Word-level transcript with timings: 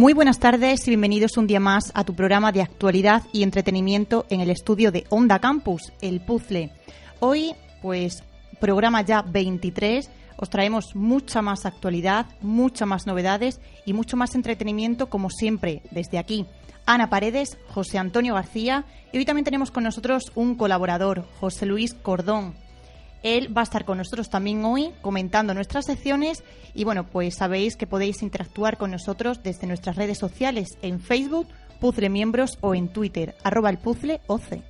Muy 0.00 0.14
buenas 0.14 0.38
tardes 0.38 0.88
y 0.88 0.90
bienvenidos 0.92 1.36
un 1.36 1.46
día 1.46 1.60
más 1.60 1.92
a 1.92 2.04
tu 2.04 2.14
programa 2.14 2.52
de 2.52 2.62
actualidad 2.62 3.22
y 3.34 3.42
entretenimiento 3.42 4.24
en 4.30 4.40
el 4.40 4.48
estudio 4.48 4.90
de 4.90 5.04
Onda 5.10 5.40
Campus, 5.40 5.92
El 6.00 6.22
Puzzle. 6.22 6.72
Hoy, 7.18 7.52
pues, 7.82 8.24
programa 8.60 9.02
ya 9.02 9.20
23, 9.20 10.08
os 10.38 10.48
traemos 10.48 10.96
mucha 10.96 11.42
más 11.42 11.66
actualidad, 11.66 12.24
muchas 12.40 12.88
más 12.88 13.06
novedades 13.06 13.60
y 13.84 13.92
mucho 13.92 14.16
más 14.16 14.34
entretenimiento 14.34 15.10
como 15.10 15.28
siempre 15.28 15.82
desde 15.90 16.16
aquí. 16.16 16.46
Ana 16.86 17.10
Paredes, 17.10 17.58
José 17.68 17.98
Antonio 17.98 18.32
García 18.36 18.86
y 19.12 19.18
hoy 19.18 19.26
también 19.26 19.44
tenemos 19.44 19.70
con 19.70 19.84
nosotros 19.84 20.32
un 20.34 20.54
colaborador, 20.54 21.26
José 21.40 21.66
Luis 21.66 21.92
Cordón. 21.92 22.54
Él 23.22 23.56
va 23.56 23.62
a 23.62 23.64
estar 23.64 23.84
con 23.84 23.98
nosotros 23.98 24.30
también 24.30 24.64
hoy 24.64 24.92
comentando 25.02 25.54
nuestras 25.54 25.86
secciones 25.86 26.42
y 26.74 26.84
bueno, 26.84 27.06
pues 27.06 27.36
sabéis 27.36 27.76
que 27.76 27.86
podéis 27.86 28.22
interactuar 28.22 28.78
con 28.78 28.90
nosotros 28.90 29.42
desde 29.42 29.66
nuestras 29.66 29.96
redes 29.96 30.18
sociales 30.18 30.78
en 30.82 31.00
Facebook, 31.00 31.48
Puzzle 31.80 32.08
Miembros 32.08 32.58
o 32.60 32.74
en 32.74 32.88
Twitter, 32.88 33.34
arroba 33.42 33.70
el. 33.70 34.69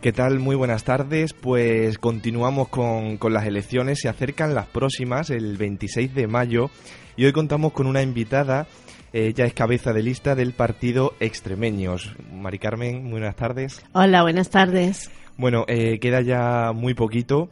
¿Qué 0.00 0.12
tal? 0.12 0.38
Muy 0.38 0.54
buenas 0.54 0.84
tardes. 0.84 1.32
Pues 1.32 1.98
continuamos 1.98 2.68
con, 2.68 3.18
las 3.32 3.46
elecciones. 3.46 3.98
Se 3.98 4.08
acercan 4.08 4.54
las 4.54 4.66
próximas, 4.66 5.28
el 5.28 5.56
26 5.56 6.14
de 6.14 6.28
mayo. 6.28 6.70
Y 7.16 7.24
hoy 7.24 7.32
contamos 7.32 7.72
con 7.72 7.88
una 7.88 8.00
invitada. 8.00 8.68
Ella 9.12 9.44
es 9.44 9.54
cabeza 9.54 9.92
de 9.92 10.04
lista 10.04 10.36
del 10.36 10.52
partido 10.52 11.14
Extremeños. 11.18 12.14
Mari 12.32 12.60
Carmen, 12.60 13.02
muy 13.02 13.12
buenas 13.12 13.34
tardes. 13.34 13.84
Hola, 13.92 14.22
buenas 14.22 14.50
tardes. 14.50 15.10
Bueno, 15.36 15.64
eh, 15.66 15.98
queda 15.98 16.20
ya 16.20 16.70
muy 16.72 16.94
poquito 16.94 17.48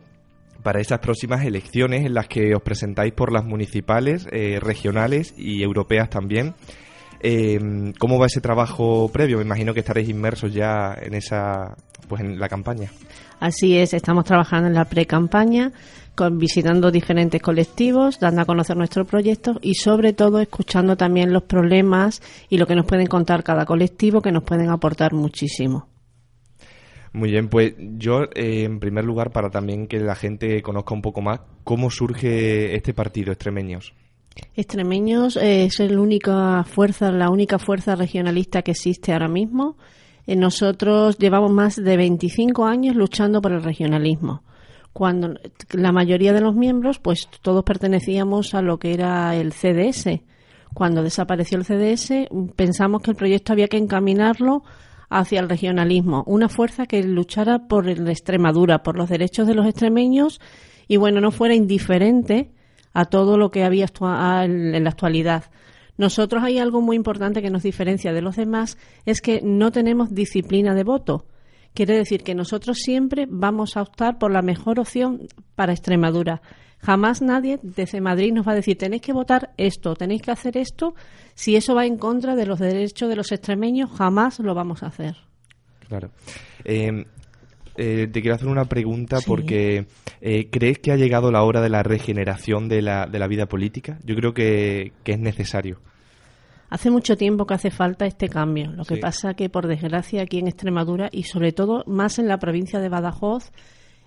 para 0.63 0.81
esas 0.81 1.01
próximas 1.01 1.45
elecciones 1.45 2.07
en 2.07 2.15
las 2.15 2.29
que 2.29 2.55
os 2.55 2.63
presentáis 2.63 3.13
por 3.13 3.33
las 3.33 3.45
municipales, 3.45 4.29
eh, 4.31 4.61
regionales 4.61 5.35
y 5.37 5.65
europeas 5.65 6.11
también. 6.11 6.55
Eh, 7.29 7.59
¿Cómo 7.99 8.21
va 8.21 8.27
ese 8.27 8.41
trabajo 8.41 9.11
previo? 9.13 9.39
Me 9.39 9.43
imagino 9.43 9.75
que 9.75 9.81
estaréis 9.81 10.09
inmersos 10.09 10.55
ya 10.55 10.97
en 11.03 11.13
esa, 11.15 11.75
pues 12.07 12.23
en 12.23 12.39
la 12.39 12.49
campaña. 12.49 12.93
Así 13.41 13.77
es, 13.77 13.95
estamos 13.95 14.25
trabajando 14.25 14.69
en 14.69 14.75
la 14.75 14.85
pre-campaña, 14.85 15.73
visitando 16.31 16.93
diferentes 16.93 17.43
colectivos, 17.43 18.21
dando 18.21 18.43
a 18.43 18.45
conocer 18.45 18.77
nuestros 18.77 19.09
proyectos 19.09 19.59
y 19.61 19.75
sobre 19.75 20.13
todo 20.13 20.39
escuchando 20.39 20.97
también 20.97 21.33
los 21.33 21.43
problemas 21.43 22.23
y 22.49 22.59
lo 22.59 22.69
que 22.69 22.77
nos 22.77 22.87
pueden 22.87 23.09
contar 23.09 23.43
cada 23.43 23.67
colectivo 23.67 24.23
que 24.23 24.31
nos 24.31 24.45
pueden 24.45 24.71
aportar 24.71 25.13
muchísimo. 25.13 25.89
Muy 27.13 27.33
bien, 27.33 27.49
pues 27.49 27.75
yo 27.77 28.23
eh, 28.37 28.63
en 28.63 28.79
primer 28.79 29.05
lugar 29.05 29.33
para 29.33 29.51
también 29.51 29.89
que 29.89 29.99
la 29.99 30.15
gente 30.15 30.63
conozca 30.63 30.95
un 30.95 31.03
poco 31.03 31.23
más 31.23 31.41
cómo 31.65 31.91
surge 31.91 32.77
este 32.77 32.95
partido 32.95 33.33
Extremeños. 33.33 33.95
Extremeños 34.55 35.37
eh, 35.37 35.65
es 35.65 35.79
la 35.79 36.01
única 36.01 36.65
fuerza, 36.65 37.11
la 37.11 37.31
única 37.31 37.59
fuerza 37.59 37.95
regionalista 37.95 38.63
que 38.63 38.73
existe 38.73 39.13
ahora 39.13 39.29
mismo. 39.29 39.77
Eh, 40.27 40.37
nosotros 40.37 41.19
llevamos 41.19 41.53
más 41.53 41.77
de 41.77 41.97
25 41.97 42.65
años 42.65 42.97
luchando 42.97 43.41
por 43.41 43.53
el 43.53 43.63
regionalismo. 43.63 44.43
Cuando 44.93 45.35
la 45.73 45.93
mayoría 45.93 46.33
de 46.33 46.41
los 46.41 46.55
miembros, 46.55 46.99
pues 46.99 47.29
todos 47.43 47.65
pertenecíamos 47.65 48.55
a 48.55 48.63
lo 48.63 48.79
que 48.79 48.95
era 48.95 49.37
el 49.37 49.53
CDS. 49.53 50.21
Cuando 50.73 51.03
desapareció 51.03 51.59
el 51.59 51.65
CDS, 51.65 52.29
pensamos 52.57 53.03
que 53.03 53.11
el 53.11 53.17
proyecto 53.17 53.53
había 53.53 53.69
que 53.69 53.77
encaminarlo 53.77 54.63
hacia 55.09 55.41
el 55.41 55.49
regionalismo, 55.49 56.25
una 56.27 56.49
fuerza 56.49 56.87
que 56.87 57.03
luchara 57.03 57.69
por 57.69 57.87
la 57.87 58.11
Extremadura, 58.11 58.83
por 58.83 58.97
los 58.97 59.09
derechos 59.09 59.47
de 59.47 59.55
los 59.55 59.67
extremeños 59.67 60.41
y 60.89 60.97
bueno, 60.97 61.21
no 61.21 61.31
fuera 61.31 61.55
indiferente 61.55 62.51
a 62.97 63.05
todo 63.05 63.37
lo 63.37 63.51
que 63.51 63.63
había 63.63 63.85
en 64.43 64.83
la 64.83 64.89
actualidad. 64.89 65.45
Nosotros 65.99 66.43
hay 66.43 66.59
algo 66.59 66.81
muy 66.81 66.97
importante 66.97 67.43
que 67.43 67.51
nos 67.51 67.63
diferencia 67.63 68.15
de 68.15 68.23
los 68.23 68.37
demás, 68.37 68.79
es 69.05 69.21
que 69.21 69.43
no 69.45 69.71
tenemos 69.71 70.15
disciplina 70.15 70.75
de 70.75 70.83
voto. 70.83 71.27
Quiere 71.75 71.95
decir 71.95 72.23
que 72.23 72.35
nosotros 72.35 72.79
siempre 72.79 73.27
vamos 73.29 73.77
a 73.77 73.83
optar 73.83 74.19
por 74.19 74.33
la 74.33 74.41
mejor 74.41 74.81
opción 74.81 75.29
para 75.55 75.75
Extremadura. 75.75 76.41
Jamás 76.79 77.21
nadie 77.21 77.61
desde 77.63 78.01
Madrid 78.01 78.33
nos 78.33 78.49
va 78.49 78.53
a 78.53 78.55
decir 78.55 78.79
tenéis 78.79 79.03
que 79.03 79.13
votar 79.13 79.53
esto, 79.59 79.95
tenéis 79.95 80.23
que 80.23 80.31
hacer 80.31 80.57
esto. 80.57 80.95
Si 81.35 81.55
eso 81.55 81.75
va 81.75 81.85
en 81.85 81.99
contra 81.99 82.35
de 82.35 82.47
los 82.47 82.59
derechos 82.59 83.11
de 83.11 83.17
los 83.17 83.31
extremeños, 83.31 83.91
jamás 83.91 84.39
lo 84.39 84.55
vamos 84.55 84.83
a 84.83 84.87
hacer. 84.87 85.17
Claro. 85.87 86.13
Eh, 86.65 87.05
eh, 87.77 88.09
te 88.11 88.21
quiero 88.21 88.35
hacer 88.35 88.49
una 88.49 88.65
pregunta 88.65 89.19
porque 89.27 89.87
eh, 90.21 90.49
¿crees 90.51 90.79
que 90.79 90.93
ha 90.93 90.97
llegado 90.97 91.31
la 91.31 91.43
hora 91.43 91.61
de 91.61 91.69
la 91.69 91.83
regeneración 91.83 92.69
de 92.69 92.83
la, 92.83 93.07
de 93.07 93.19
la 93.19 93.27
vida 93.27 93.47
política? 93.47 93.99
Yo 94.05 94.15
creo 94.15 94.35
que, 94.35 94.93
es 95.05 95.19
necesario. 95.19 95.81
Hace 96.69 96.91
mucho 96.91 97.17
tiempo 97.17 97.47
que 97.47 97.55
hace 97.55 97.71
falta 97.71 98.07
este 98.07 98.29
cambio. 98.29 98.73
Lo 98.73 98.85
que 98.85 98.97
pasa 98.97 99.35
que, 99.35 99.49
por 99.49 99.67
desgracia, 99.67 100.23
aquí 100.23 100.39
en 100.39 100.49
Extremadura 100.49 101.09
y 101.13 101.25
sobre 101.25 101.53
todo 101.53 101.85
más 101.87 102.19
en 102.19 102.29
la 102.29 102.39
provincia 102.39 102.81
de 102.81 102.89
Badajoz, 102.89 103.53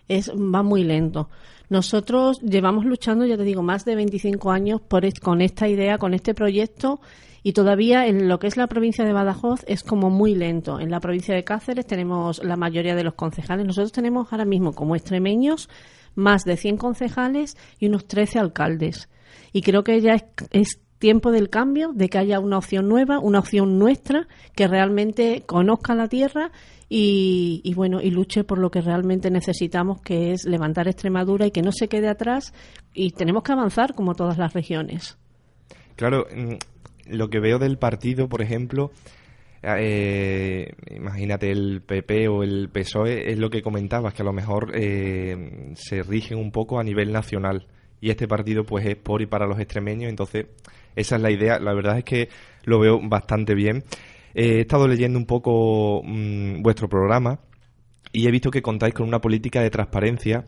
es, 0.08 0.30
va 0.32 0.62
muy 0.62 0.84
lento. 0.84 1.30
Nosotros 1.70 2.42
llevamos 2.42 2.84
luchando, 2.86 3.26
ya 3.26 3.38
te 3.38 3.44
digo, 3.44 3.62
más 3.62 3.86
de 3.86 3.96
25 3.96 4.52
años 4.52 4.82
por, 4.82 5.04
con 5.20 5.42
esta 5.42 5.68
idea, 5.68 5.98
con 5.98 6.14
este 6.14 6.34
proyecto 6.34 7.00
y 7.44 7.54
todavía 7.54 8.08
en 8.08 8.28
lo 8.28 8.40
que 8.40 8.48
es 8.48 8.58
la 8.58 8.68
provincia 8.68 9.06
de 9.06 9.14
Badajoz 9.14 9.64
es 9.68 9.84
como 9.84 10.10
muy 10.10 10.36
lento. 10.36 10.80
En 10.80 10.92
la 10.92 11.00
provincia 11.00 11.36
de 11.36 11.44
Cáceres 11.44 11.86
tenemos 11.86 12.44
la 12.44 12.58
mayoría 12.58 12.96
de 12.96 13.04
los 13.04 13.14
concejales. 13.14 13.66
Nosotros 13.66 13.92
tenemos 13.92 14.32
ahora 14.32 14.46
mismo 14.46 14.74
como 14.74 14.96
extremeños 14.96 15.70
más 16.16 16.44
de 16.44 16.58
100 16.58 16.78
concejales 16.78 17.58
y 17.80 17.88
unos 17.88 18.08
13 18.08 18.40
alcaldes. 18.40 19.10
Y 19.54 19.62
creo 19.62 19.84
que 19.84 20.02
ya 20.02 20.16
es, 20.52 20.82
tiempo 21.00 21.32
del 21.32 21.50
cambio, 21.50 21.94
de 21.94 22.10
que 22.10 22.18
haya 22.18 22.42
una 22.42 22.58
opción 22.58 22.90
nueva, 22.90 23.20
una 23.20 23.40
opción 23.40 23.80
nuestra, 23.80 24.28
que 24.54 24.68
realmente 24.68 25.44
conozca 25.46 25.96
la 25.96 26.10
tierra 26.10 26.52
y, 26.90 27.62
y, 27.64 27.74
bueno 27.74 28.02
y 28.02 28.12
luche 28.12 28.44
por 28.44 28.58
lo 28.58 28.70
que 28.70 28.82
realmente 28.82 29.32
necesitamos 29.32 30.02
que 30.02 30.34
es 30.34 30.44
levantar 30.44 30.90
Extremadura 30.90 31.48
y 31.48 31.52
que 31.52 31.62
no 31.62 31.72
se 31.72 31.88
quede 31.88 32.10
atrás 32.10 32.54
y 32.94 33.12
tenemos 33.12 33.44
que 33.44 33.54
avanzar 33.54 33.94
como 33.94 34.16
todas 34.16 34.40
las 34.40 34.54
regiones 34.54 35.18
claro 35.96 36.26
lo 37.10 37.30
que 37.30 37.40
veo 37.40 37.60
del 37.60 37.78
partido, 37.78 38.30
por 38.30 38.42
ejemplo, 38.42 38.92
eh, 39.62 40.72
imagínate 40.90 41.52
el 41.52 41.82
PP 41.82 42.28
o 42.28 42.44
el 42.44 42.70
PSOE, 42.70 43.32
es 43.32 43.38
lo 43.38 43.50
que 43.50 43.62
comentabas, 43.62 44.14
que 44.14 44.22
a 44.22 44.26
lo 44.26 44.34
mejor 44.34 44.72
eh, 44.74 45.74
se 45.76 46.04
rigen 46.04 46.38
un 46.38 46.52
poco 46.52 46.80
a 46.80 46.84
nivel 46.84 47.12
nacional. 47.12 47.68
Y 48.02 48.12
este 48.12 48.28
partido 48.28 48.64
pues 48.64 48.86
es 48.86 48.96
por 48.96 49.22
y 49.22 49.26
para 49.26 49.46
los 49.46 49.60
extremeños, 49.60 50.10
entonces 50.10 50.48
esa 50.96 51.18
es 51.18 51.22
la 51.22 51.32
idea. 51.32 51.60
La 51.60 51.74
verdad 51.74 51.98
es 51.98 52.06
que 52.06 52.30
lo 52.64 52.80
veo 52.80 53.00
bastante 53.02 53.56
bien. 53.56 53.84
he 54.34 54.62
estado 54.62 54.88
leyendo 54.88 55.20
un 55.20 55.26
poco 55.26 56.02
mm, 56.04 56.62
vuestro 56.62 56.88
programa 56.88 57.40
y 58.14 58.28
he 58.28 58.32
visto 58.32 58.52
que 58.52 58.62
contáis 58.62 58.94
con 58.94 59.08
una 59.08 59.20
política 59.20 59.62
de 59.62 59.70
transparencia 59.70 60.46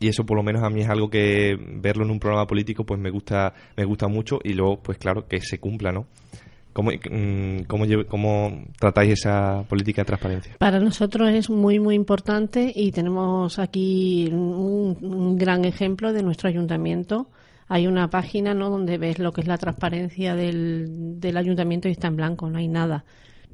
y 0.00 0.08
eso 0.08 0.24
por 0.24 0.36
lo 0.36 0.42
menos 0.42 0.62
a 0.62 0.70
mí 0.70 0.80
es 0.80 0.88
algo 0.88 1.08
que 1.08 1.56
verlo 1.58 2.04
en 2.04 2.10
un 2.10 2.20
programa 2.20 2.46
político 2.46 2.84
pues 2.84 3.00
me 3.00 3.10
gusta 3.10 3.54
me 3.76 3.84
gusta 3.84 4.08
mucho 4.08 4.38
y 4.42 4.52
luego 4.52 4.80
pues 4.82 4.98
claro 4.98 5.26
que 5.26 5.40
se 5.40 5.58
cumpla 5.58 5.92
no 5.92 6.06
¿Cómo, 6.76 6.90
mm, 6.90 7.62
cómo, 7.68 7.86
cómo 8.06 8.64
tratáis 8.78 9.14
esa 9.14 9.64
política 9.66 10.02
de 10.02 10.06
transparencia? 10.08 10.56
Para 10.58 10.78
nosotros 10.78 11.30
es 11.30 11.48
muy, 11.48 11.80
muy 11.80 11.94
importante 11.94 12.70
y 12.76 12.92
tenemos 12.92 13.58
aquí 13.58 14.28
un, 14.30 15.38
gran 15.38 15.64
ejemplo 15.64 16.12
de 16.12 16.22
nuestro 16.22 16.50
ayuntamiento. 16.50 17.30
Hay 17.66 17.86
una 17.86 18.10
página 18.10 18.52
¿no? 18.52 18.68
donde 18.68 18.98
ves 18.98 19.18
lo 19.18 19.32
que 19.32 19.40
es 19.40 19.46
la 19.46 19.56
transparencia 19.56 20.34
del, 20.34 21.18
del 21.18 21.38
ayuntamiento 21.38 21.88
y 21.88 21.92
está 21.92 22.08
en 22.08 22.16
blanco, 22.16 22.50
no 22.50 22.58
hay 22.58 22.68
nada. 22.68 23.06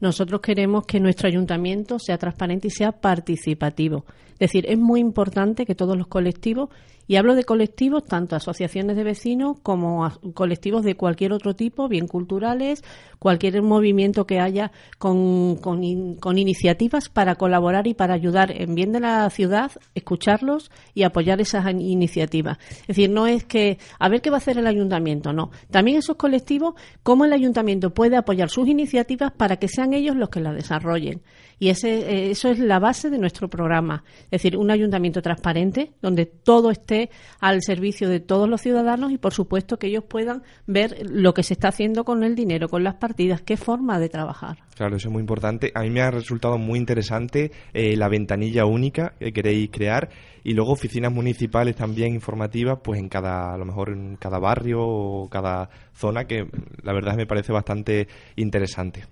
Nosotros 0.03 0.41
queremos 0.41 0.85
que 0.85 0.99
nuestro 0.99 1.29
ayuntamiento 1.29 2.01
sea 2.01 2.19
transparente 2.19 2.67
y 2.67 2.71
sea 2.73 2.91
participativo. 2.91 4.05
Es 4.33 4.51
decir, 4.51 4.67
es 4.69 4.77
muy 4.77 4.99
importante 4.99 5.65
que 5.65 5.77
todos 5.77 5.97
los 5.97 6.09
colectivos 6.09 6.71
Y 7.13 7.17
hablo 7.17 7.35
de 7.35 7.45
colectivos, 7.45 8.07
tanto 8.07 8.37
asociaciones 8.37 8.97
de 8.97 9.05
vecinos 9.05 9.59
como 9.63 10.11
colectivos 10.33 10.83
de 10.83 10.95
cualquier 10.95 11.35
otro 11.35 11.55
tipo, 11.55 11.87
bien 11.87 12.09
culturales, 12.09 12.83
cualquier 13.19 13.61
movimiento 13.61 14.27
que 14.27 14.41
haya 14.41 14.73
con, 14.97 15.57
con, 15.57 16.39
iniciativas 16.39 17.11
para 17.11 17.35
colaborar 17.35 17.87
y 17.87 17.93
para 17.93 18.15
ayudar 18.15 18.51
en 18.51 18.75
bien 18.75 18.93
de 18.93 19.01
la 19.01 19.29
ciudad, 19.29 19.73
escucharlos 19.95 20.71
y 20.95 21.03
apoyar 21.03 21.43
esas 21.43 21.71
iniciativas. 21.71 22.57
Es 22.81 22.87
decir, 22.87 23.11
no 23.11 23.27
es 23.27 23.45
que 23.45 23.77
a 23.99 24.09
ver 24.09 24.23
qué 24.23 24.31
va 24.31 24.37
a 24.37 24.39
hacer 24.39 24.57
el 24.57 24.67
ayuntamiento, 24.67 25.35
no. 25.35 25.51
También 25.71 25.99
esos 25.99 26.17
colectivos, 26.17 26.77
cómo 27.03 27.27
el 27.27 27.35
ayuntamiento 27.35 27.93
puede 27.93 28.17
apoyar 28.17 28.49
sus 28.49 28.67
iniciativas 28.69 29.33
para 29.33 29.59
que 29.59 29.69
sean 29.69 29.93
ellos 29.93 30.17
los 30.17 30.31
que 30.31 30.41
las 30.41 30.55
desarrollen. 30.55 31.21
Y 31.63 31.69
ese, 31.69 31.91
eh, 31.91 32.31
eso 32.33 32.49
es 32.49 32.59
la 32.59 32.81
base 32.81 33.09
de 33.09 33.19
nuestro 33.19 33.47
programa. 33.47 34.03
Es 34.25 34.43
decir, 34.43 34.57
un 34.57 34.73
ayuntamiento 34.73 35.23
transparente 35.23 35.93
donde 36.03 36.27
todo 36.27 36.73
esté 36.73 37.09
al 37.39 37.63
servicio 37.63 38.09
de 38.09 38.19
todos 38.19 38.49
los 38.49 38.61
ciudadanos 38.61 39.13
y, 39.13 39.19
por 39.19 39.33
supuesto, 39.33 39.79
que 39.79 39.87
ellos 39.87 40.03
puedan 40.03 40.43
ver 40.67 40.97
lo 41.09 41.35
que 41.35 41.45
se 41.45 41.53
está 41.55 41.69
haciendo 41.69 42.03
con 42.03 42.25
el 42.25 42.35
dinero, 42.35 42.69
con 42.69 42.83
las 42.83 42.97
partidas, 42.97 43.43
qué 43.43 43.57
forma 43.57 44.01
de 44.01 44.09
trabajar. 44.09 44.59
Claro, 44.75 44.97
eso 44.97 45.07
es 45.07 45.13
muy 45.13 45.21
importante. 45.21 45.71
A 45.77 45.83
mí 45.83 45.91
me 45.91 46.01
ha 46.01 46.11
resultado 46.11 46.59
muy 46.59 46.81
interesante 46.81 47.53
eh, 47.73 47.97
la 47.97 48.09
ventanilla 48.09 48.67
única 48.67 49.15
que 49.21 49.33
queréis 49.33 49.71
crear 49.71 50.09
y 50.43 50.55
luego 50.55 50.73
oficinas 50.73 51.13
municipales 51.13 51.77
también 51.77 52.13
informativas, 52.13 52.81
pues 52.83 52.99
en 52.99 53.09
cada, 53.09 53.55
a 53.55 53.57
lo 53.57 53.65
mejor 53.65 53.91
en 53.91 54.17
cada 54.17 54.41
barrio 54.41 54.81
o 54.81 55.29
cada 55.29 55.71
zona, 55.95 56.25
que 56.25 56.45
la 56.83 56.93
verdad 56.93 57.15
me 57.15 57.27
parece 57.27 57.53
bastante 57.53 58.09
interesante. 58.35 59.05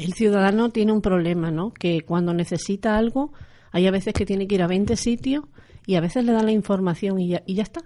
El 0.00 0.14
ciudadano 0.14 0.70
tiene 0.70 0.92
un 0.92 1.02
problema, 1.02 1.50
¿no? 1.50 1.74
Que 1.74 2.00
cuando 2.00 2.32
necesita 2.32 2.96
algo, 2.96 3.34
hay 3.70 3.86
a 3.86 3.90
veces 3.90 4.14
que 4.14 4.24
tiene 4.24 4.48
que 4.48 4.54
ir 4.54 4.62
a 4.62 4.66
20 4.66 4.96
sitios 4.96 5.44
y 5.84 5.96
a 5.96 6.00
veces 6.00 6.24
le 6.24 6.32
dan 6.32 6.46
la 6.46 6.52
información 6.52 7.20
y 7.20 7.28
ya, 7.28 7.42
y 7.44 7.56
ya 7.56 7.64
está. 7.64 7.82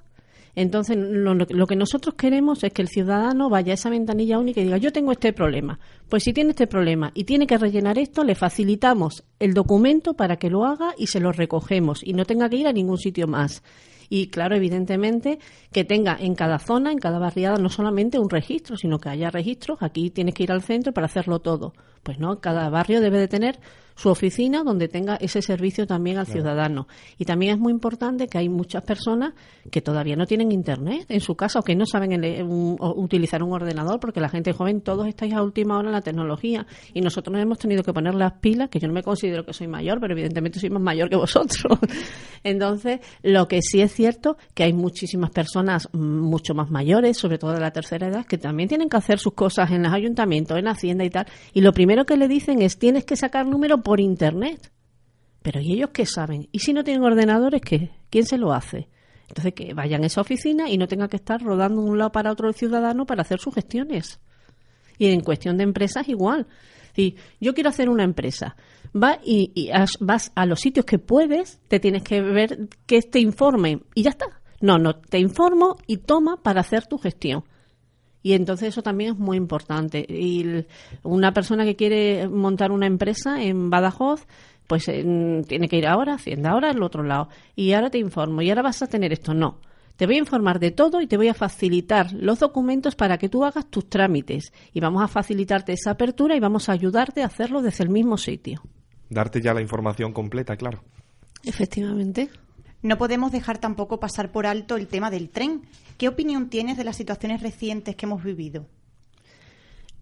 Entonces, 0.55 0.97
lo, 0.97 1.67
que 1.67 1.75
nosotros 1.75 2.15
queremos 2.15 2.63
es 2.63 2.73
que 2.73 2.83
el 2.83 2.89
ciudadano 2.89 3.51
vaya 3.51 3.73
a 3.73 3.75
esa 3.75 3.91
ventanilla 3.91 4.39
única 4.39 4.61
y 4.61 4.65
diga, 4.65 4.77
yo 4.77 4.93
tengo 4.93 5.11
este 5.11 5.33
problema. 5.33 5.81
Pues 6.09 6.23
si 6.23 6.33
tiene 6.33 6.51
este 6.51 6.69
problema 6.69 7.11
y 7.15 7.25
tiene 7.25 7.49
que 7.49 7.59
rellenar 7.59 7.99
esto, 7.99 8.23
le 8.23 8.37
facilitamos 8.37 9.25
el 9.41 9.53
documento 9.53 10.15
para 10.15 10.37
que 10.37 10.51
lo 10.51 10.65
haga 10.65 10.95
y 10.97 11.09
se 11.09 11.19
lo 11.19 11.33
recogemos 11.33 12.01
y 12.05 12.13
no 12.13 12.27
tenga 12.27 12.49
que 12.49 12.59
ir 12.59 12.69
a 12.69 12.73
ningún 12.73 12.99
sitio 12.99 13.27
más. 13.27 13.65
Y 14.09 14.29
claro, 14.29 14.55
evidentemente, 14.55 15.41
que 15.73 15.83
tenga 15.83 16.17
en 16.21 16.37
cada 16.37 16.61
zona, 16.61 16.93
en 16.93 16.99
cada 16.99 17.19
barriada, 17.19 17.57
no 17.57 17.71
solamente 17.71 18.21
un 18.21 18.31
registro, 18.31 18.77
sino 18.77 19.01
que 19.01 19.09
haya 19.09 19.31
registros. 19.31 19.79
Aquí 19.83 20.11
tienes 20.11 20.35
que 20.35 20.45
ir 20.45 20.53
al 20.53 20.63
centro 20.63 20.93
para 20.93 21.07
hacerlo 21.07 21.41
todo. 21.41 21.73
Pues 22.05 22.21
no, 22.21 22.39
cada 22.41 22.69
barrio 22.69 23.01
debe 23.01 23.19
de 23.19 23.27
tener 23.27 23.59
su 23.97 24.09
oficina 24.09 24.63
donde 24.65 24.89
tenga 24.89 25.17
ese 25.17 25.41
servicio 25.43 25.87
también 25.87 26.19
al 26.19 26.27
ciudadano. 26.27 26.89
Y 27.19 27.25
también 27.25 27.55
es 27.55 27.59
muy 27.59 27.73
importante 27.73 28.27
que 28.27 28.39
hay 28.39 28.49
muchas 28.49 28.83
personas 28.83 29.35
que 29.71 29.81
todavía 29.81 30.17
no 30.17 30.27
tienen 30.27 30.53
internet 30.53 31.07
en 31.09 31.21
su 31.21 31.37
casa 31.37 31.61
o 31.61 31.63
que 31.63 31.75
no 31.75 31.87
saben 31.87 32.13
utilizar 32.81 33.43
un 33.43 33.53
ordenador 33.53 34.01
porque 34.01 34.21
la 34.21 34.29
gente 34.29 34.53
joven 34.53 34.81
todos 34.81 35.07
estáis 35.07 35.35
a 35.35 35.43
última 35.43 35.79
hora 35.79 35.89
en 35.89 35.93
la 35.93 36.01
tecnología 36.01 36.67
y 36.93 37.01
nosotros 37.01 37.33
nos 37.33 37.43
hemos 37.43 37.59
tenido 37.59 37.83
que 37.83 37.93
poner 37.93 38.15
las 38.15 38.33
pilas, 38.35 38.69
que 38.69 38.81
yo 38.81 38.89
no 38.89 38.95
me 38.95 39.03
considero 39.03 39.45
que 39.45 39.53
soy 39.53 39.69
mayor, 39.69 40.01
pero 40.01 40.13
evidentemente 40.13 40.59
soy 40.59 40.71
más 40.71 40.83
mayor 40.83 41.09
que 41.09 41.17
vosotros. 41.17 41.79
Entonces, 42.43 43.01
lo 43.23 43.49
que 43.49 43.63
sí 43.63 43.81
es 43.81 43.93
cierto 43.93 44.37
que 44.55 44.65
hay 44.65 44.73
muchísimas 44.73 45.31
personas 45.31 45.89
mucho 45.93 46.55
más 46.55 46.71
mayores, 46.71 47.17
sobre 47.17 47.39
todo 47.39 47.53
de 47.53 47.61
la 47.61 47.71
tercera 47.71 48.09
edad, 48.09 48.27
que 48.27 48.39
también 48.39 48.69
tienen 48.69 48.89
que 48.89 48.97
hacer 48.97 49.19
sus 49.19 49.35
cosas 49.35 49.71
en 49.71 49.83
los 49.83 49.93
ayuntamientos, 49.93 50.59
en 50.59 50.69
Hacienda 50.69 51.05
y 51.05 51.11
tal, 51.11 51.27
y 51.53 51.61
lo 51.61 51.73
primero 51.73 51.94
que 52.05 52.17
le 52.17 52.29
dicen 52.29 52.61
es 52.61 52.79
tienes 52.79 53.05
que 53.05 53.17
sacar 53.17 53.47
número 53.47 53.83
por 53.83 54.01
Internet. 54.01 54.73
Pero 55.43 55.61
¿y 55.61 55.75
ellos 55.75 55.91
qué 55.93 56.07
saben? 56.07 56.49
¿Y 56.51 56.59
si 56.59 56.73
no 56.73 56.83
tienen 56.83 57.05
ordenadores, 57.05 57.61
qué? 57.61 57.91
¿Quién 58.11 58.27
se 58.27 58.39
lo 58.39 58.53
hace? 58.53 58.89
Entonces 59.29 59.55
que 59.55 59.75
vayan 59.75 60.03
a 60.03 60.07
esa 60.07 60.21
oficina 60.21 60.69
y 60.69 60.79
no 60.79 60.89
tengan 60.89 61.09
que 61.09 61.17
estar 61.17 61.41
rodando 61.41 61.83
de 61.83 61.91
un 61.91 61.99
lado 61.99 62.13
para 62.13 62.33
otro 62.33 62.49
el 62.49 62.55
ciudadano 62.55 63.07
para 63.07 63.23
hacer 63.23 63.39
sus 63.39 63.55
gestiones. 63.55 64.21
Y 64.99 65.09
en 65.09 65.21
cuestión 65.21 65.57
de 65.57 65.65
empresas 65.65 66.09
igual. 66.09 66.47
Si 66.95 67.17
yo 67.41 67.55
quiero 67.55 67.71
hacer 67.71 67.89
una 67.89 68.05
empresa, 68.05 68.57
va 68.95 69.19
y, 69.25 69.71
vas 70.01 70.33
a 70.35 70.47
los 70.47 70.61
sitios 70.61 70.87
que 70.87 70.99
puedes, 70.99 71.61
te 71.69 71.81
tienes 71.81 72.03
que 72.03 72.21
ver 72.21 72.69
que 72.87 73.03
te 73.03 73.21
informen 73.21 73.85
y 73.95 74.03
ya 74.03 74.11
está. 74.11 74.41
No, 74.61 74.79
no, 74.79 74.95
te 74.95 75.19
informo 75.19 75.77
y 75.87 75.99
toma 75.99 76.43
para 76.43 76.61
hacer 76.61 76.87
tu 76.87 76.99
gestión. 76.99 77.45
Y 78.25 78.33
entonces 78.33 78.69
eso 78.69 78.83
también 78.83 79.13
es 79.13 79.19
muy 79.19 79.37
importante. 79.37 80.07
Y 80.09 80.65
una 81.03 81.35
persona 81.35 81.67
que 81.67 81.77
quiere 81.77 82.27
montar 82.27 82.73
una 82.73 82.87
empresa 82.87 83.43
en 83.43 83.69
Badajoz, 83.69 84.27
pues 84.67 84.87
tiene 84.87 85.69
que 85.69 85.77
ir 85.77 85.87
ahora, 85.87 86.15
Hacienda 86.15 86.53
ahora 86.53 86.71
al 86.71 86.83
otro 86.83 87.03
lado. 87.03 87.29
Y 87.55 87.75
ahora 87.75 87.91
te 87.91 87.99
informo, 87.99 88.41
y 88.41 88.49
ahora 88.49 88.63
vas 88.63 88.81
a 88.81 88.87
tener 88.87 89.13
esto. 89.13 89.35
No. 89.35 89.61
Te 89.97 90.07
voy 90.07 90.15
a 90.15 90.21
informar 90.21 90.59
de 90.59 90.71
todo 90.71 91.03
y 91.03 91.07
te 91.07 91.19
voy 91.19 91.29
a 91.29 91.35
facilitar 91.35 92.15
los 92.15 92.41
documentos 92.41 92.97
para 92.97 93.19
que 93.19 93.29
tú 93.29 93.45
hagas 93.45 93.67
tus 93.67 93.91
trámites. 93.91 94.55
Y 94.73 94.81
vamos 94.81 95.03
a 95.03 95.09
facilitarte 95.09 95.75
esa 95.75 95.91
apertura 95.91 96.35
y 96.35 96.41
vamos 96.41 96.71
a 96.71 96.73
ayudarte 96.73 97.23
a 97.23 97.27
hacerlo 97.27 97.61
desde 97.61 97.85
el 97.85 97.91
mismo 97.91 98.17
sitio. 98.17 98.63
Darte 99.11 99.43
ya 99.43 99.53
la 99.53 99.61
información 99.61 100.15
completa, 100.15 100.57
claro. 100.57 100.83
Efectivamente. 101.45 102.31
No 102.85 102.99
podemos 102.99 103.33
dejar 103.33 103.57
tampoco 103.57 103.99
pasar 103.99 104.31
por 104.31 104.47
alto 104.47 104.77
el 104.77 104.89
tema 104.89 105.11
del 105.11 105.31
tren. 105.31 105.63
¿Qué 105.97 106.07
opinión 106.07 106.51
tienes 106.51 106.77
de 106.77 106.85
las 106.85 106.97
situaciones 106.97 107.41
recientes 107.41 107.97
que 107.97 108.05
hemos 108.05 108.23
vivido? 108.23 108.67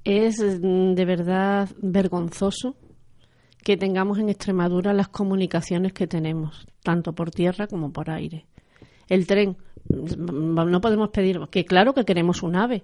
Es 0.03 0.41
mm, 0.41 0.95
de 0.95 1.05
verdad 1.05 1.69
vergonzoso 1.81 2.75
que 3.63 3.77
tengamos 3.77 4.19
en 4.19 4.31
Extremadura 4.31 4.93
las 4.93 5.07
comunicaciones 5.07 5.93
que 5.93 6.09
tenemos, 6.09 6.67
tanto 6.83 7.13
por 7.13 7.31
tierra 7.31 7.69
como 7.69 7.93
por 7.93 8.11
aire. 8.11 8.47
El 9.09 9.29
tren, 9.29 9.57
mm, 9.89 10.69
no 10.69 10.81
podemos 10.81 11.11
pedir, 11.11 11.39
que 11.53 11.65
claro 11.65 11.95
que 11.95 12.05
queremos 12.05 12.43
un 12.43 12.57
AVE, 12.57 12.83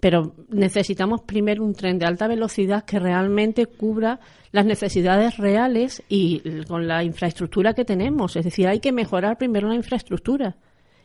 pero 0.00 0.34
necesitamos 0.50 1.22
primero 1.22 1.64
un 1.64 1.74
tren 1.74 1.98
de 1.98 2.06
alta 2.06 2.28
velocidad 2.28 2.84
que 2.84 2.98
realmente 2.98 3.66
cubra 3.66 4.20
las 4.52 4.66
necesidades 4.66 5.38
reales 5.38 6.02
y 6.08 6.62
con 6.64 6.86
la 6.86 7.02
infraestructura 7.02 7.72
que 7.72 7.84
tenemos. 7.84 8.36
Es 8.36 8.44
decir, 8.44 8.68
hay 8.68 8.80
que 8.80 8.92
mejorar 8.92 9.38
primero 9.38 9.68
la 9.68 9.74
infraestructura 9.74 10.56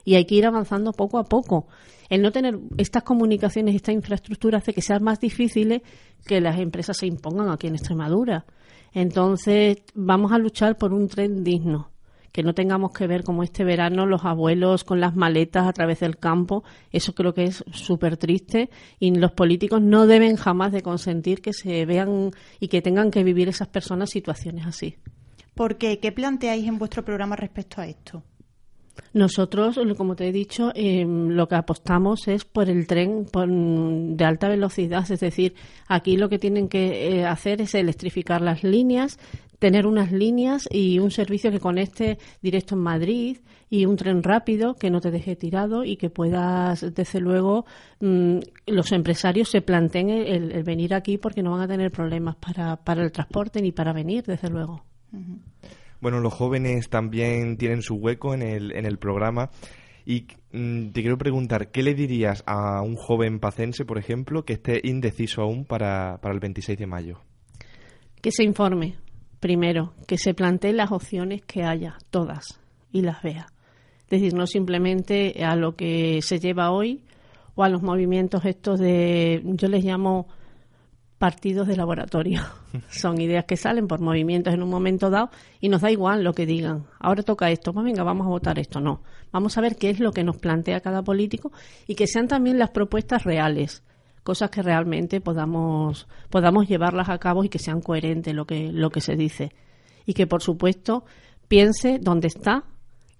y 0.03 0.15
hay 0.15 0.25
que 0.25 0.35
ir 0.35 0.45
avanzando 0.45 0.91
poco 0.91 1.19
a 1.19 1.23
poco. 1.23 1.67
El 2.09 2.21
no 2.21 2.31
tener 2.31 2.59
estas 2.77 3.03
comunicaciones, 3.03 3.75
esta 3.75 3.93
infraestructura 3.93 4.57
hace 4.57 4.73
que 4.73 4.81
sea 4.81 4.99
más 4.99 5.19
difícil 5.19 5.81
que 6.25 6.41
las 6.41 6.59
empresas 6.59 6.97
se 6.97 7.07
impongan 7.07 7.49
aquí 7.49 7.67
en 7.67 7.75
Extremadura. 7.75 8.45
Entonces, 8.93 9.77
vamos 9.93 10.33
a 10.33 10.37
luchar 10.37 10.77
por 10.77 10.91
un 10.91 11.07
tren 11.07 11.45
digno 11.45 11.91
que 12.31 12.43
no 12.43 12.53
tengamos 12.53 12.91
que 12.91 13.07
ver 13.07 13.23
como 13.23 13.43
este 13.43 13.63
verano 13.63 14.05
los 14.05 14.25
abuelos 14.25 14.83
con 14.83 14.99
las 14.99 15.15
maletas 15.15 15.67
a 15.67 15.73
través 15.73 15.99
del 15.99 16.17
campo. 16.17 16.63
Eso 16.91 17.13
creo 17.13 17.33
que 17.33 17.43
es 17.45 17.63
súper 17.71 18.17
triste 18.17 18.69
y 18.99 19.13
los 19.15 19.31
políticos 19.31 19.81
no 19.81 20.07
deben 20.07 20.35
jamás 20.35 20.71
de 20.71 20.81
consentir 20.81 21.41
que 21.41 21.53
se 21.53 21.85
vean 21.85 22.31
y 22.59 22.67
que 22.67 22.81
tengan 22.81 23.11
que 23.11 23.23
vivir 23.23 23.49
esas 23.49 23.67
personas 23.67 24.09
situaciones 24.09 24.65
así. 24.65 24.97
¿Por 25.53 25.77
qué? 25.77 25.99
¿Qué 25.99 26.11
planteáis 26.11 26.67
en 26.67 26.79
vuestro 26.79 27.03
programa 27.03 27.35
respecto 27.35 27.81
a 27.81 27.87
esto? 27.87 28.23
Nosotros, 29.13 29.79
como 29.97 30.15
te 30.15 30.27
he 30.27 30.31
dicho, 30.31 30.71
em, 30.73 31.29
lo 31.29 31.47
que 31.47 31.55
apostamos 31.55 32.27
es 32.27 32.45
por 32.45 32.69
el 32.69 32.87
tren 32.87 33.25
de 34.15 34.25
alta 34.25 34.47
velocidad, 34.47 35.09
es 35.11 35.19
decir, 35.19 35.53
aquí 35.87 36.17
lo 36.17 36.29
que 36.29 36.39
tienen 36.39 36.69
que 36.69 37.19
eh, 37.19 37.25
hacer 37.25 37.61
es 37.61 37.75
electrificar 37.75 38.41
las 38.41 38.63
líneas, 38.63 39.19
tener 39.61 39.85
unas 39.85 40.11
líneas 40.11 40.67
y 40.71 40.97
un 40.97 41.11
servicio 41.11 41.51
que 41.51 41.59
conecte 41.59 42.17
directo 42.41 42.73
en 42.73 42.81
Madrid 42.81 43.37
y 43.69 43.85
un 43.85 43.95
tren 43.95 44.23
rápido 44.23 44.73
que 44.73 44.89
no 44.89 45.01
te 45.01 45.11
deje 45.11 45.35
tirado 45.35 45.83
y 45.83 45.97
que 45.97 46.09
puedas, 46.09 46.95
desde 46.95 47.19
luego, 47.19 47.67
mm, 47.99 48.39
los 48.65 48.91
empresarios 48.91 49.49
se 49.49 49.61
planteen 49.61 50.09
el, 50.09 50.63
venir 50.63 50.95
aquí 50.95 51.19
porque 51.19 51.43
no 51.43 51.51
van 51.51 51.61
a 51.61 51.67
tener 51.67 51.91
problemas 51.91 52.37
para, 52.37 52.75
para 52.77 53.03
el 53.03 53.11
transporte 53.11 53.61
ni 53.61 53.71
para 53.71 53.93
venir, 53.93 54.23
desde 54.23 54.49
luego. 54.49 54.83
Bueno, 55.99 56.21
los 56.21 56.33
jóvenes 56.33 56.89
también 56.89 57.55
tienen 57.57 57.83
su 57.83 57.97
hueco 57.97 58.33
en 58.33 58.41
el, 58.41 58.71
en 58.71 58.87
el 58.87 58.97
programa. 58.97 59.51
Y 60.07 60.25
mm, 60.53 60.87
te 60.87 61.01
quiero 61.01 61.19
preguntar, 61.19 61.69
¿qué 61.69 61.83
le 61.83 61.93
dirías 61.93 62.43
a 62.47 62.81
un 62.81 62.95
joven 62.95 63.39
pacense, 63.39 63.85
por 63.85 63.99
ejemplo, 63.99 64.43
que 64.43 64.53
esté 64.53 64.81
indeciso 64.83 65.43
aún 65.43 65.65
para, 65.65 66.17
para 66.19 66.33
el 66.33 66.39
26 66.39 66.79
de 66.79 66.87
mayo? 66.87 67.21
Que 68.21 68.31
se 68.31 68.43
informe, 68.43 68.95
primero, 69.41 69.93
que 70.07 70.17
se 70.17 70.33
plantee 70.33 70.71
las 70.71 70.93
opciones 70.93 71.41
que 71.41 71.63
haya, 71.63 71.97
todas, 72.11 72.61
y 72.93 73.01
las 73.01 73.21
vea. 73.21 73.47
Es 74.03 74.09
decir, 74.11 74.33
no 74.33 74.47
simplemente 74.47 75.43
a 75.43 75.57
lo 75.57 75.75
que 75.75 76.21
se 76.21 76.39
lleva 76.39 76.71
hoy 76.71 77.03
o 77.55 77.63
a 77.63 77.69
los 77.69 77.81
movimientos 77.81 78.45
estos 78.45 78.79
de, 78.79 79.41
yo 79.43 79.67
les 79.67 79.83
llamo 79.83 80.27
partidos 81.17 81.67
de 81.67 81.75
laboratorio. 81.75 82.41
Son 82.89 83.19
ideas 83.19 83.45
que 83.45 83.57
salen 83.57 83.87
por 83.87 83.99
movimientos 83.99 84.53
en 84.53 84.63
un 84.63 84.69
momento 84.69 85.09
dado 85.09 85.31
y 85.59 85.69
nos 85.69 85.81
da 85.81 85.91
igual 85.91 86.23
lo 86.23 86.33
que 86.33 86.45
digan. 86.45 86.85
Ahora 86.99 87.23
toca 87.23 87.49
esto, 87.49 87.73
pues 87.73 87.83
venga, 87.83 88.03
vamos 88.03 88.27
a 88.27 88.29
votar 88.29 88.59
esto. 88.59 88.79
No, 88.79 89.01
vamos 89.31 89.57
a 89.57 89.61
ver 89.61 89.75
qué 89.75 89.89
es 89.89 89.99
lo 89.99 90.11
que 90.11 90.23
nos 90.23 90.37
plantea 90.37 90.81
cada 90.81 91.03
político 91.03 91.51
y 91.87 91.95
que 91.95 92.05
sean 92.05 92.27
también 92.27 92.59
las 92.59 92.69
propuestas 92.69 93.23
reales, 93.23 93.83
cosas 94.23 94.49
que 94.49 94.61
realmente 94.61 95.21
podamos, 95.21 96.07
podamos 96.29 96.67
llevarlas 96.67 97.09
a 97.09 97.17
cabo 97.17 97.43
y 97.43 97.49
que 97.49 97.59
sean 97.59 97.81
coherentes 97.81 98.33
lo 98.33 98.45
que, 98.45 98.71
lo 98.71 98.89
que 98.89 99.01
se 99.01 99.15
dice. 99.15 99.51
Y 100.05 100.13
que, 100.13 100.27
por 100.27 100.41
supuesto, 100.41 101.05
piense 101.47 101.99
dónde 101.99 102.27
está, 102.27 102.65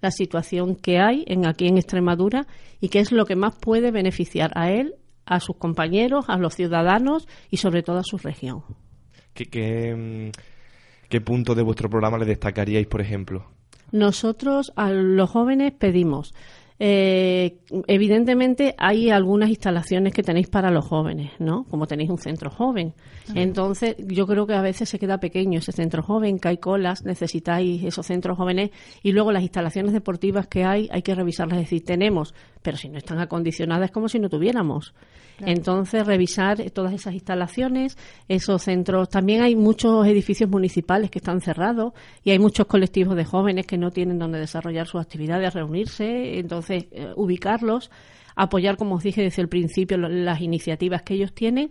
la 0.00 0.10
situación 0.10 0.74
que 0.74 0.98
hay 0.98 1.24
en 1.28 1.46
aquí 1.46 1.68
en 1.68 1.78
Extremadura 1.78 2.46
y 2.80 2.88
qué 2.88 2.98
es 2.98 3.12
lo 3.12 3.24
que 3.24 3.36
más 3.36 3.54
puede 3.54 3.92
beneficiar 3.92 4.50
a 4.56 4.70
él, 4.70 4.96
a 5.24 5.38
sus 5.38 5.56
compañeros, 5.56 6.24
a 6.28 6.36
los 6.38 6.54
ciudadanos 6.54 7.28
y 7.50 7.58
sobre 7.58 7.82
todo 7.82 7.98
a 7.98 8.04
su 8.04 8.18
región. 8.18 8.64
¿Qué, 9.32 9.46
qué, 9.46 10.32
qué 11.08 11.20
punto 11.20 11.54
de 11.54 11.62
vuestro 11.62 11.88
programa 11.88 12.18
le 12.18 12.26
destacaríais, 12.26 12.88
por 12.88 13.00
ejemplo? 13.00 13.46
Nosotros 13.92 14.72
a 14.74 14.90
los 14.90 15.30
jóvenes 15.30 15.72
pedimos 15.78 16.34
eh, 16.84 17.58
evidentemente 17.86 18.74
hay 18.76 19.10
algunas 19.10 19.50
instalaciones 19.50 20.12
que 20.12 20.24
tenéis 20.24 20.48
para 20.48 20.72
los 20.72 20.84
jóvenes, 20.84 21.30
¿no? 21.38 21.62
Como 21.70 21.86
tenéis 21.86 22.10
un 22.10 22.18
centro 22.18 22.50
joven. 22.50 22.92
Entonces, 23.36 23.94
yo 23.98 24.26
creo 24.26 24.48
que 24.48 24.54
a 24.54 24.62
veces 24.62 24.88
se 24.88 24.98
queda 24.98 25.18
pequeño 25.18 25.60
ese 25.60 25.70
centro 25.70 26.02
joven, 26.02 26.40
que 26.40 26.48
hay 26.48 26.56
colas, 26.56 27.04
necesitáis 27.04 27.84
esos 27.84 28.04
centros 28.04 28.36
jóvenes 28.36 28.70
y 29.00 29.12
luego 29.12 29.30
las 29.30 29.44
instalaciones 29.44 29.92
deportivas 29.92 30.48
que 30.48 30.64
hay, 30.64 30.88
hay 30.90 31.02
que 31.02 31.14
revisarlas. 31.14 31.58
Es 31.58 31.66
decir, 31.66 31.84
tenemos, 31.84 32.34
pero 32.62 32.76
si 32.76 32.88
no 32.88 32.98
están 32.98 33.18
acondicionadas 33.18 33.86
es 33.86 33.90
como 33.92 34.08
si 34.08 34.18
no 34.18 34.28
tuviéramos. 34.28 34.94
Entonces, 35.40 36.06
revisar 36.06 36.70
todas 36.70 36.92
esas 36.92 37.14
instalaciones, 37.14 37.98
esos 38.28 38.62
centros. 38.62 39.08
También 39.08 39.42
hay 39.42 39.56
muchos 39.56 40.06
edificios 40.06 40.48
municipales 40.48 41.10
que 41.10 41.18
están 41.18 41.40
cerrados 41.40 41.92
y 42.22 42.30
hay 42.30 42.38
muchos 42.38 42.66
colectivos 42.66 43.16
de 43.16 43.24
jóvenes 43.24 43.66
que 43.66 43.76
no 43.76 43.90
tienen 43.90 44.18
donde 44.18 44.38
desarrollar 44.38 44.86
sus 44.86 45.00
actividades, 45.00 45.52
reunirse. 45.54 46.38
Entonces, 46.38 46.86
eh, 46.92 47.12
ubicarlos, 47.16 47.90
apoyar, 48.36 48.76
como 48.76 48.96
os 48.96 49.02
dije 49.02 49.22
desde 49.22 49.42
el 49.42 49.48
principio, 49.48 49.96
las 49.98 50.40
iniciativas 50.40 51.02
que 51.02 51.14
ellos 51.14 51.32
tienen 51.32 51.70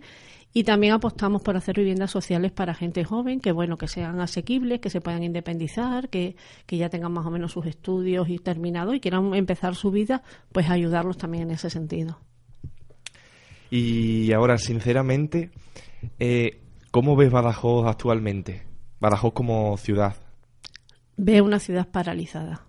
y 0.54 0.64
también 0.64 0.92
apostamos 0.92 1.42
por 1.42 1.56
hacer 1.56 1.76
viviendas 1.76 2.10
sociales 2.10 2.52
para 2.52 2.74
gente 2.74 3.04
joven, 3.04 3.40
que 3.40 3.52
bueno, 3.52 3.78
que 3.78 3.88
sean 3.88 4.20
asequibles, 4.20 4.80
que 4.80 4.90
se 4.90 5.00
puedan 5.00 5.22
independizar, 5.22 6.10
que, 6.10 6.36
que 6.66 6.76
ya 6.76 6.90
tengan 6.90 7.12
más 7.12 7.24
o 7.24 7.30
menos 7.30 7.52
sus 7.52 7.66
estudios 7.66 8.28
y 8.28 8.38
terminados 8.38 8.94
y 8.94 9.00
quieran 9.00 9.34
empezar 9.34 9.74
su 9.74 9.90
vida, 9.90 10.22
pues 10.52 10.68
ayudarlos 10.68 11.16
también 11.16 11.44
en 11.44 11.52
ese 11.52 11.70
sentido. 11.70 12.18
Y 13.70 14.30
ahora, 14.32 14.58
sinceramente, 14.58 15.50
eh, 16.18 16.60
¿cómo 16.90 17.16
ves 17.16 17.30
Badajoz 17.30 17.86
actualmente? 17.86 18.64
Badajoz 19.00 19.32
como 19.32 19.76
ciudad. 19.78 20.16
Veo 21.16 21.44
una 21.44 21.58
ciudad 21.58 21.88
paralizada. 21.88 22.66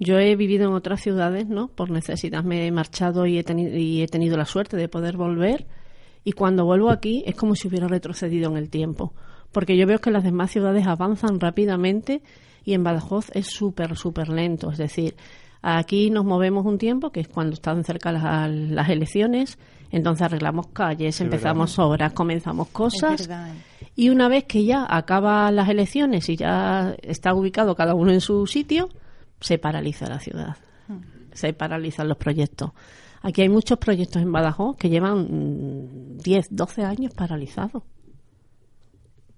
Yo 0.00 0.18
he 0.18 0.34
vivido 0.34 0.68
en 0.68 0.74
otras 0.74 1.00
ciudades, 1.00 1.46
¿no? 1.46 1.68
Por 1.68 1.90
necesidad 1.90 2.42
me 2.42 2.66
he 2.66 2.72
marchado 2.72 3.26
y 3.26 3.38
he, 3.38 3.44
y 3.78 4.02
he 4.02 4.08
tenido 4.08 4.36
la 4.36 4.44
suerte 4.44 4.76
de 4.76 4.88
poder 4.88 5.16
volver. 5.16 5.66
Y 6.26 6.32
cuando 6.32 6.66
vuelvo 6.66 6.90
aquí 6.90 7.22
es 7.24 7.36
como 7.36 7.54
si 7.54 7.68
hubiera 7.68 7.88
retrocedido 7.88 8.50
en 8.50 8.58
el 8.58 8.68
tiempo. 8.68 9.14
Porque 9.52 9.76
yo 9.76 9.86
veo 9.86 10.00
que 10.00 10.10
las 10.10 10.24
demás 10.24 10.50
ciudades 10.50 10.86
avanzan 10.86 11.40
rápidamente 11.40 12.20
y 12.64 12.74
en 12.74 12.82
Badajoz 12.82 13.30
es 13.32 13.46
súper, 13.46 13.96
súper 13.96 14.28
lento. 14.28 14.70
Es 14.70 14.78
decir, 14.78 15.14
Aquí 15.68 16.10
nos 16.10 16.24
movemos 16.24 16.64
un 16.64 16.78
tiempo, 16.78 17.10
que 17.10 17.18
es 17.18 17.26
cuando 17.26 17.54
están 17.54 17.82
cerca 17.82 18.12
las, 18.12 18.88
elecciones, 18.88 19.58
entonces 19.90 20.22
arreglamos 20.22 20.68
calles, 20.68 21.20
empezamos 21.20 21.76
obras, 21.80 22.12
comenzamos 22.12 22.68
cosas. 22.68 23.28
Y 23.96 24.10
una 24.10 24.28
vez 24.28 24.44
que 24.44 24.64
ya 24.64 24.86
acaban 24.88 25.56
las 25.56 25.68
elecciones 25.68 26.28
y 26.28 26.36
ya 26.36 26.94
está 27.02 27.34
ubicado 27.34 27.74
cada 27.74 27.94
uno 27.94 28.12
en 28.12 28.20
su 28.20 28.46
sitio, 28.46 28.90
se 29.40 29.58
paraliza 29.58 30.08
la 30.08 30.20
ciudad. 30.20 30.56
Hmm. 30.86 31.00
Se 31.32 31.52
paralizan 31.52 32.06
los 32.06 32.16
proyectos. 32.16 32.70
Aquí 33.26 33.42
hay 33.42 33.48
muchos 33.48 33.76
proyectos 33.78 34.22
en 34.22 34.30
Badajoz 34.30 34.76
que 34.76 34.88
llevan 34.88 36.16
10, 36.18 36.52
mm, 36.52 36.54
12 36.54 36.84
años 36.84 37.12
paralizados. 37.12 37.82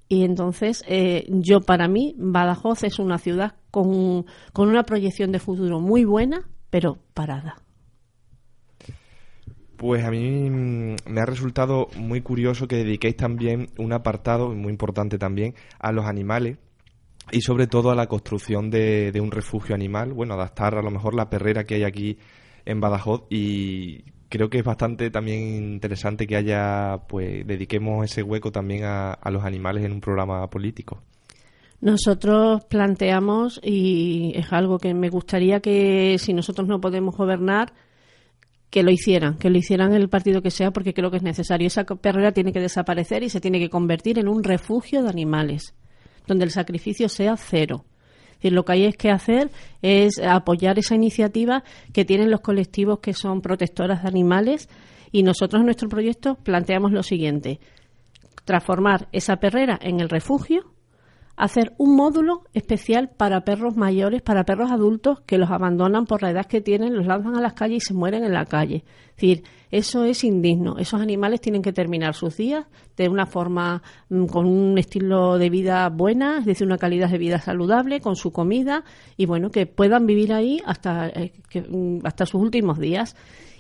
Y 0.09 0.25
entonces, 0.25 0.85
eh, 0.87 1.25
yo 1.31 1.63
para 1.63 1.89
mí, 1.89 2.15
Badajoz 2.19 2.85
es 2.85 2.99
una 2.99 3.17
ciudad 3.17 3.55
con, 3.71 4.27
con 4.53 4.69
una 4.69 4.83
proyección 4.83 5.33
de 5.33 5.39
futuro 5.39 5.81
muy 5.81 6.05
buena, 6.05 6.47
pero 6.69 6.99
parada. 7.15 7.63
Pues 9.79 10.05
a 10.05 10.11
mí 10.11 10.51
mm, 10.51 10.97
me 11.07 11.21
ha 11.23 11.25
resultado 11.25 11.89
muy 11.97 12.21
curioso 12.21 12.69
que 12.69 12.77
dediquéis 12.77 13.17
también 13.17 13.71
un 13.79 13.95
apartado, 13.95 14.55
muy 14.55 14.71
importante 14.71 15.17
también, 15.17 15.55
a 15.79 15.93
los 15.93 16.05
animales 16.05 16.59
y 17.33 17.41
sobre 17.41 17.67
todo 17.67 17.91
a 17.91 17.95
la 17.95 18.07
construcción 18.07 18.69
de, 18.69 19.13
de, 19.13 19.21
un 19.23 19.31
refugio 19.31 19.75
animal, 19.75 20.13
bueno, 20.13 20.35
adaptar 20.35 20.75
a 20.75 20.83
lo 20.83 20.91
mejor 20.91 21.15
la 21.15 21.31
perrera 21.31 21.65
que 21.65 21.77
hay 21.77 21.85
aquí 21.85 22.19
en 22.69 22.81
Badajoz 22.81 23.23
y 23.31 24.05
creo 24.29 24.51
que 24.51 24.59
es 24.59 24.65
bastante 24.65 25.11
también 25.11 25.73
interesante 25.73 26.27
que 26.27 26.37
haya, 26.37 27.01
pues, 27.09 27.47
dediquemos 27.47 28.05
ese 28.05 28.23
hueco 28.23 28.53
también 28.53 28.85
a, 28.85 29.19
los 29.31 29.43
animales 29.45 29.85
en 29.85 29.93
un 29.93 30.01
programa 30.01 30.49
político. 30.51 31.03
Nosotros 31.81 32.65
planteamos, 32.67 33.61
y 33.63 34.33
es 34.35 34.53
algo 34.53 34.79
que 34.79 34.95
me 34.95 35.09
gustaría 35.09 35.61
que 35.61 36.17
si 36.19 36.35
nosotros 36.35 36.69
no 36.69 36.81
podemos 36.81 37.17
gobernar, 37.17 37.73
que 38.69 38.83
lo 38.83 38.91
hicieran, 38.91 39.39
que 39.39 39.49
lo 39.49 39.57
hicieran 39.57 39.95
el 39.95 40.11
partido 40.11 40.43
que 40.43 40.51
sea, 40.51 40.73
porque 40.73 40.93
creo 40.93 41.11
que 41.11 41.17
es 41.17 41.23
necesario. 41.23 41.69
Esa 41.69 41.85
perrera 41.85 42.33
tiene 42.33 42.53
que 42.53 42.61
desaparecer 42.61 43.23
y 43.23 43.31
se 43.31 43.41
tiene 43.41 43.61
que 43.61 43.71
convertir 43.71 44.19
en 44.19 44.29
un 44.29 44.45
refugio 44.45 45.03
de 45.03 45.09
animales, 45.09 45.75
donde 46.27 46.45
el 46.45 46.51
sacrificio 46.51 47.09
sea 47.09 47.37
cero 47.37 47.87
lo 48.43 48.65
que 48.65 48.73
hay 48.73 48.93
que 48.93 49.11
hacer 49.11 49.51
es 49.83 50.19
apoyar 50.19 50.79
esa 50.79 50.95
iniciativa 50.95 51.65
que 51.93 52.05
tienen 52.05 52.31
los 52.31 52.41
colectivos 52.41 53.01
que 53.01 53.15
son 53.15 53.41
protectoras 53.41 54.03
de 54.03 54.09
animales 54.09 54.69
y 55.13 55.23
nosotros 55.23 55.61
en 55.61 55.67
nuestro 55.67 55.89
proyecto 55.89 56.37
planteamos 56.37 56.93
lo 56.93 57.03
siguiente, 57.03 57.61
transformar 58.45 59.09
esa 59.13 59.37
perrera 59.37 59.79
en 59.83 60.01
el 60.01 60.09
refugio 60.09 60.73
hacer 61.39 61.73
un 61.79 61.95
módulo 61.95 62.43
especial 62.53 63.11
para 63.17 63.43
perros 63.43 63.77
mayores, 63.77 64.23
para 64.23 64.45
perros 64.45 64.73
adultos 64.73 65.21
que 65.21 65.39
los 65.39 65.51
abandonan 65.51 66.05
por 66.05 66.21
la 66.21 66.33
edad 66.33 66.47
que 66.47 66.61
tienen, 66.61 66.97
los 66.97 67.07
lanzan 67.07 67.37
a 67.37 67.41
las 67.41 67.55
calles 67.55 67.85
y 67.85 67.87
se 67.87 67.95
mueren 67.95 68.25
en 68.25 68.33
la 68.33 68.45
calle. 68.45 68.85
Es 69.11 69.15
decir, 69.15 69.45
eso 69.71 70.05
es 70.05 70.25
indigno. 70.25 70.79
Esos 70.79 71.01
animales 71.01 71.41
tienen 71.41 71.63
que 71.63 71.73
terminar 71.73 72.15
sus 72.15 72.37
días 72.37 72.67
de 72.97 73.09
una 73.09 73.25
forma, 73.25 73.83
mm, 74.09 74.27
con 74.27 74.47
un 74.47 74.79
estilo 74.79 75.39
de 75.39 75.49
vida 75.49 75.89
buena, 75.91 76.39
es 76.39 76.45
decir, 76.45 76.67
una 76.67 76.77
calidad 76.77 77.09
de 77.09 77.19
vida 77.19 77.39
saludable, 77.39 78.01
con 78.01 78.17
su 78.17 78.33
comida 78.33 78.83
y 79.17 79.27
bueno, 79.27 79.51
que 79.51 79.67
puedan 79.67 80.07
vivir 80.07 80.33
ahí 80.33 80.61
hasta, 80.67 81.07
eh, 81.09 81.33
mm, 81.71 82.01
hasta 82.05 82.27
sus 82.27 82.41
últimos 82.41 82.81
días. 82.81 83.15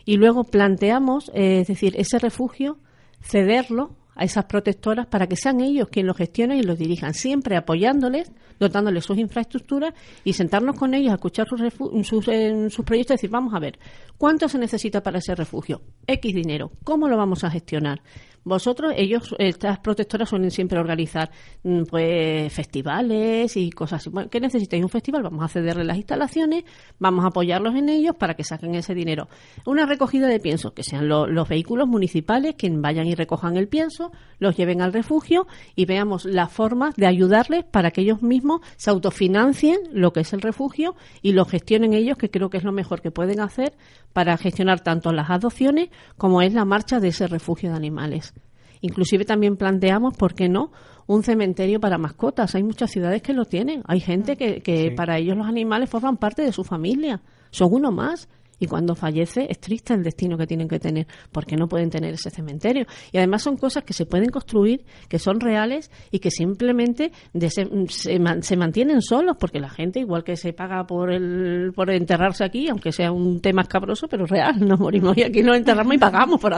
Y 0.04 0.16
luego 0.16 0.42
planteamos, 0.42 1.30
eh, 1.32 1.60
es 1.60 1.68
decir, 1.68 1.94
ese 1.96 2.18
refugio, 2.18 2.78
cederlo 3.20 3.97
a 4.18 4.24
esas 4.24 4.44
protectoras 4.46 5.06
para 5.06 5.28
que 5.28 5.36
sean 5.36 5.60
ellos 5.60 5.88
quienes 5.88 6.08
lo 6.08 6.14
gestionen 6.14 6.58
y 6.58 6.62
lo 6.62 6.74
dirijan, 6.74 7.14
siempre 7.14 7.56
apoyándoles, 7.56 8.30
dotándoles 8.58 9.04
sus 9.04 9.16
infraestructuras 9.16 9.94
y 10.24 10.32
sentarnos 10.32 10.76
con 10.76 10.92
ellos 10.92 11.12
a 11.12 11.14
escuchar 11.14 11.46
sus, 11.48 11.60
sus, 12.06 12.24
sus 12.24 12.84
proyectos 12.84 13.14
y 13.14 13.16
decir, 13.16 13.30
vamos 13.30 13.54
a 13.54 13.60
ver, 13.60 13.78
¿cuánto 14.18 14.48
se 14.48 14.58
necesita 14.58 15.02
para 15.02 15.18
ese 15.18 15.36
refugio? 15.36 15.82
X 16.06 16.34
dinero, 16.34 16.72
¿cómo 16.82 17.08
lo 17.08 17.16
vamos 17.16 17.44
a 17.44 17.50
gestionar? 17.50 18.02
Vosotros, 18.48 18.94
ellos, 18.96 19.34
estas 19.38 19.78
protectoras 19.80 20.30
suelen 20.30 20.50
siempre 20.50 20.78
organizar 20.78 21.30
mm, 21.64 21.82
pues 21.82 22.50
festivales 22.50 23.54
y 23.58 23.70
cosas 23.70 24.00
así. 24.00 24.08
Bueno, 24.08 24.30
¿Qué 24.30 24.40
necesitáis? 24.40 24.82
Un 24.82 24.88
festival, 24.88 25.22
vamos 25.22 25.44
a 25.44 25.48
cederle 25.48 25.84
las 25.84 25.98
instalaciones, 25.98 26.64
vamos 26.98 27.26
a 27.26 27.28
apoyarlos 27.28 27.74
en 27.74 27.90
ellos 27.90 28.16
para 28.16 28.34
que 28.34 28.44
saquen 28.44 28.74
ese 28.74 28.94
dinero. 28.94 29.28
Una 29.66 29.84
recogida 29.84 30.28
de 30.28 30.40
pienso, 30.40 30.72
que 30.72 30.82
sean 30.82 31.08
los 31.08 31.48
vehículos 31.48 31.86
municipales 31.86 32.54
que 32.54 32.70
vayan 32.70 33.06
y 33.06 33.14
recojan 33.14 33.58
el 33.58 33.68
pienso, 33.68 34.12
los 34.38 34.56
lleven 34.56 34.80
al 34.80 34.94
refugio 34.94 35.46
y 35.76 35.84
veamos 35.84 36.24
la 36.24 36.48
forma 36.48 36.92
de 36.96 37.06
ayudarles 37.06 37.64
para 37.64 37.90
que 37.90 38.00
ellos 38.00 38.22
mismos 38.22 38.62
se 38.76 38.88
autofinancien 38.88 39.76
lo 39.92 40.14
que 40.14 40.20
es 40.20 40.32
el 40.32 40.40
refugio 40.40 40.96
y 41.20 41.32
lo 41.32 41.44
gestionen 41.44 41.92
ellos, 41.92 42.16
que 42.16 42.30
creo 42.30 42.48
que 42.48 42.56
es 42.56 42.64
lo 42.64 42.72
mejor 42.72 43.02
que 43.02 43.10
pueden 43.10 43.40
hacer 43.40 43.74
para 44.14 44.38
gestionar 44.38 44.80
tanto 44.80 45.12
las 45.12 45.28
adopciones 45.28 45.90
como 46.16 46.40
es 46.40 46.54
la 46.54 46.64
marcha 46.64 46.98
de 46.98 47.08
ese 47.08 47.26
refugio 47.26 47.70
de 47.70 47.76
animales. 47.76 48.32
Inclusive 48.80 49.24
también 49.24 49.56
planteamos, 49.56 50.14
¿por 50.16 50.34
qué 50.34 50.48
no?, 50.48 50.70
un 51.06 51.22
cementerio 51.22 51.80
para 51.80 51.96
mascotas. 51.96 52.54
Hay 52.54 52.62
muchas 52.62 52.90
ciudades 52.90 53.22
que 53.22 53.32
lo 53.32 53.46
tienen. 53.46 53.82
Hay 53.86 54.00
gente 54.00 54.36
que, 54.36 54.60
que 54.60 54.92
para 54.94 55.18
ellos 55.18 55.36
los 55.36 55.46
animales 55.46 55.88
forman 55.88 56.18
parte 56.18 56.42
de 56.42 56.52
su 56.52 56.64
familia. 56.64 57.22
Son 57.50 57.68
uno 57.70 57.90
más 57.90 58.28
y 58.58 58.66
cuando 58.66 58.94
fallece 58.94 59.46
es 59.48 59.58
triste 59.58 59.94
el 59.94 60.02
destino 60.02 60.36
que 60.36 60.46
tienen 60.46 60.68
que 60.68 60.78
tener, 60.78 61.06
porque 61.32 61.56
no 61.56 61.68
pueden 61.68 61.90
tener 61.90 62.14
ese 62.14 62.30
cementerio. 62.30 62.86
Y 63.12 63.18
además 63.18 63.42
son 63.42 63.56
cosas 63.56 63.84
que 63.84 63.92
se 63.92 64.06
pueden 64.06 64.30
construir, 64.30 64.84
que 65.08 65.18
son 65.18 65.40
reales 65.40 65.90
y 66.10 66.18
que 66.18 66.30
simplemente 66.30 67.12
se, 67.48 68.56
mantienen 68.56 69.02
solos, 69.02 69.36
porque 69.38 69.60
la 69.60 69.70
gente, 69.70 70.00
igual 70.00 70.24
que 70.24 70.36
se 70.36 70.52
paga 70.52 70.86
por, 70.86 71.12
el, 71.12 71.72
por 71.74 71.90
enterrarse 71.90 72.44
aquí, 72.44 72.68
aunque 72.68 72.92
sea 72.92 73.12
un 73.12 73.40
tema 73.40 73.62
escabroso, 73.62 74.08
pero 74.08 74.26
real, 74.26 74.54
nos 74.66 74.80
morimos 74.80 75.16
y 75.16 75.22
aquí 75.22 75.42
nos 75.42 75.56
enterramos 75.56 75.94
y 75.94 75.98
pagamos, 75.98 76.40
por 76.40 76.52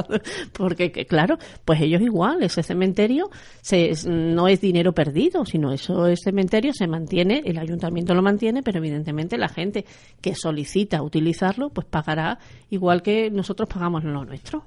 porque 0.53 0.91
claro, 1.07 1.37
pues 1.65 1.81
ellos 1.81 2.01
igual, 2.01 2.43
ese 2.43 2.63
cementerio 2.63 3.31
se, 3.61 3.93
no 4.09 4.49
es 4.49 4.61
dinero 4.61 4.93
perdido, 4.93 5.45
sino 5.45 5.73
eso, 5.73 6.07
ese 6.07 6.31
cementerio 6.31 6.73
se 6.73 6.87
mantiene, 6.87 7.43
el 7.45 7.59
ayuntamiento 7.59 8.15
lo 8.15 8.23
mantiene, 8.23 8.63
pero 8.63 8.79
evidentemente 8.79 9.37
la 9.37 9.49
gente 9.49 9.85
que 10.21 10.35
solicita 10.35 11.03
utilizarlo, 11.03 11.71
pues 11.71 11.87
pagará 11.91 12.39
igual 12.71 13.03
que 13.03 13.31
nosotros 13.31 13.69
pagamos 13.69 14.05
lo 14.05 14.25
nuestro. 14.25 14.65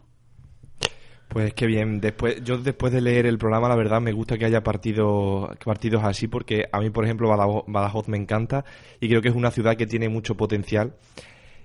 Pues 1.33 1.51
qué 1.55 1.65
bien. 1.65 1.99
Después, 1.99 2.43
yo 2.43 2.59
después 2.59 2.93
de 2.93 3.01
leer 3.01 3.25
el 3.25 3.39
programa, 3.39 3.67
la 3.67 3.75
verdad, 3.75 3.99
me 3.99 4.11
gusta 4.11 4.37
que 4.37 4.45
haya 4.45 4.61
partidos, 4.61 5.49
partidos 5.65 6.03
así, 6.03 6.27
porque 6.27 6.67
a 6.71 6.79
mí, 6.79 6.91
por 6.91 7.05
ejemplo, 7.05 7.27
Badajoz, 7.65 8.07
me 8.07 8.17
encanta 8.17 8.63
y 8.99 9.09
creo 9.09 9.21
que 9.21 9.29
es 9.29 9.35
una 9.35 9.49
ciudad 9.49 9.75
que 9.75 9.87
tiene 9.87 10.09
mucho 10.09 10.37
potencial. 10.37 10.93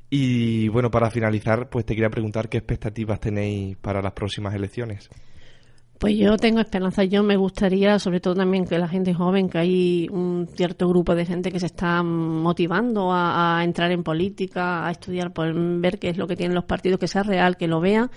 Y 0.09 0.69
bueno, 0.69 0.91
para 0.91 1.11
finalizar, 1.11 1.69
pues 1.69 1.85
te 1.85 1.95
quería 1.95 2.09
preguntar 2.09 2.49
qué 2.49 2.57
expectativas 2.57 3.21
tenéis 3.21 3.77
para 3.77 4.01
las 4.01 4.13
próximas 4.13 4.55
elecciones. 4.55 5.11
Pues 5.99 6.17
yo 6.17 6.37
tengo 6.37 6.61
esperanza. 6.61 7.03
Yo 7.05 7.25
me 7.25 7.37
gustaría, 7.37 7.99
sobre 7.99 8.21
todo 8.21 8.37
también 8.37 8.65
que 8.65 8.79
la 8.79 8.89
gente 8.89 9.13
joven, 9.15 9.49
que 9.49 9.59
hay 9.59 10.09
un 10.11 10.49
cierto 10.55 10.89
grupo 10.89 11.17
de 11.17 11.27
gente 11.27 11.51
que 11.51 11.59
se 11.59 11.67
está 11.67 12.05
motivando 12.05 13.11
a, 13.13 13.61
entrar 13.65 13.91
en 13.91 14.05
política, 14.05 14.87
a 14.87 14.93
estudiar, 14.93 15.33
por 15.33 15.53
ver 15.81 15.99
qué 15.99 16.11
es 16.11 16.17
lo 16.17 16.29
que 16.29 16.37
tienen 16.37 16.55
los 16.55 16.65
partidos, 16.65 17.01
que 17.01 17.09
sea 17.09 17.25
real, 17.25 17.57
que 17.57 17.67
lo 17.67 17.81
vean 17.81 18.11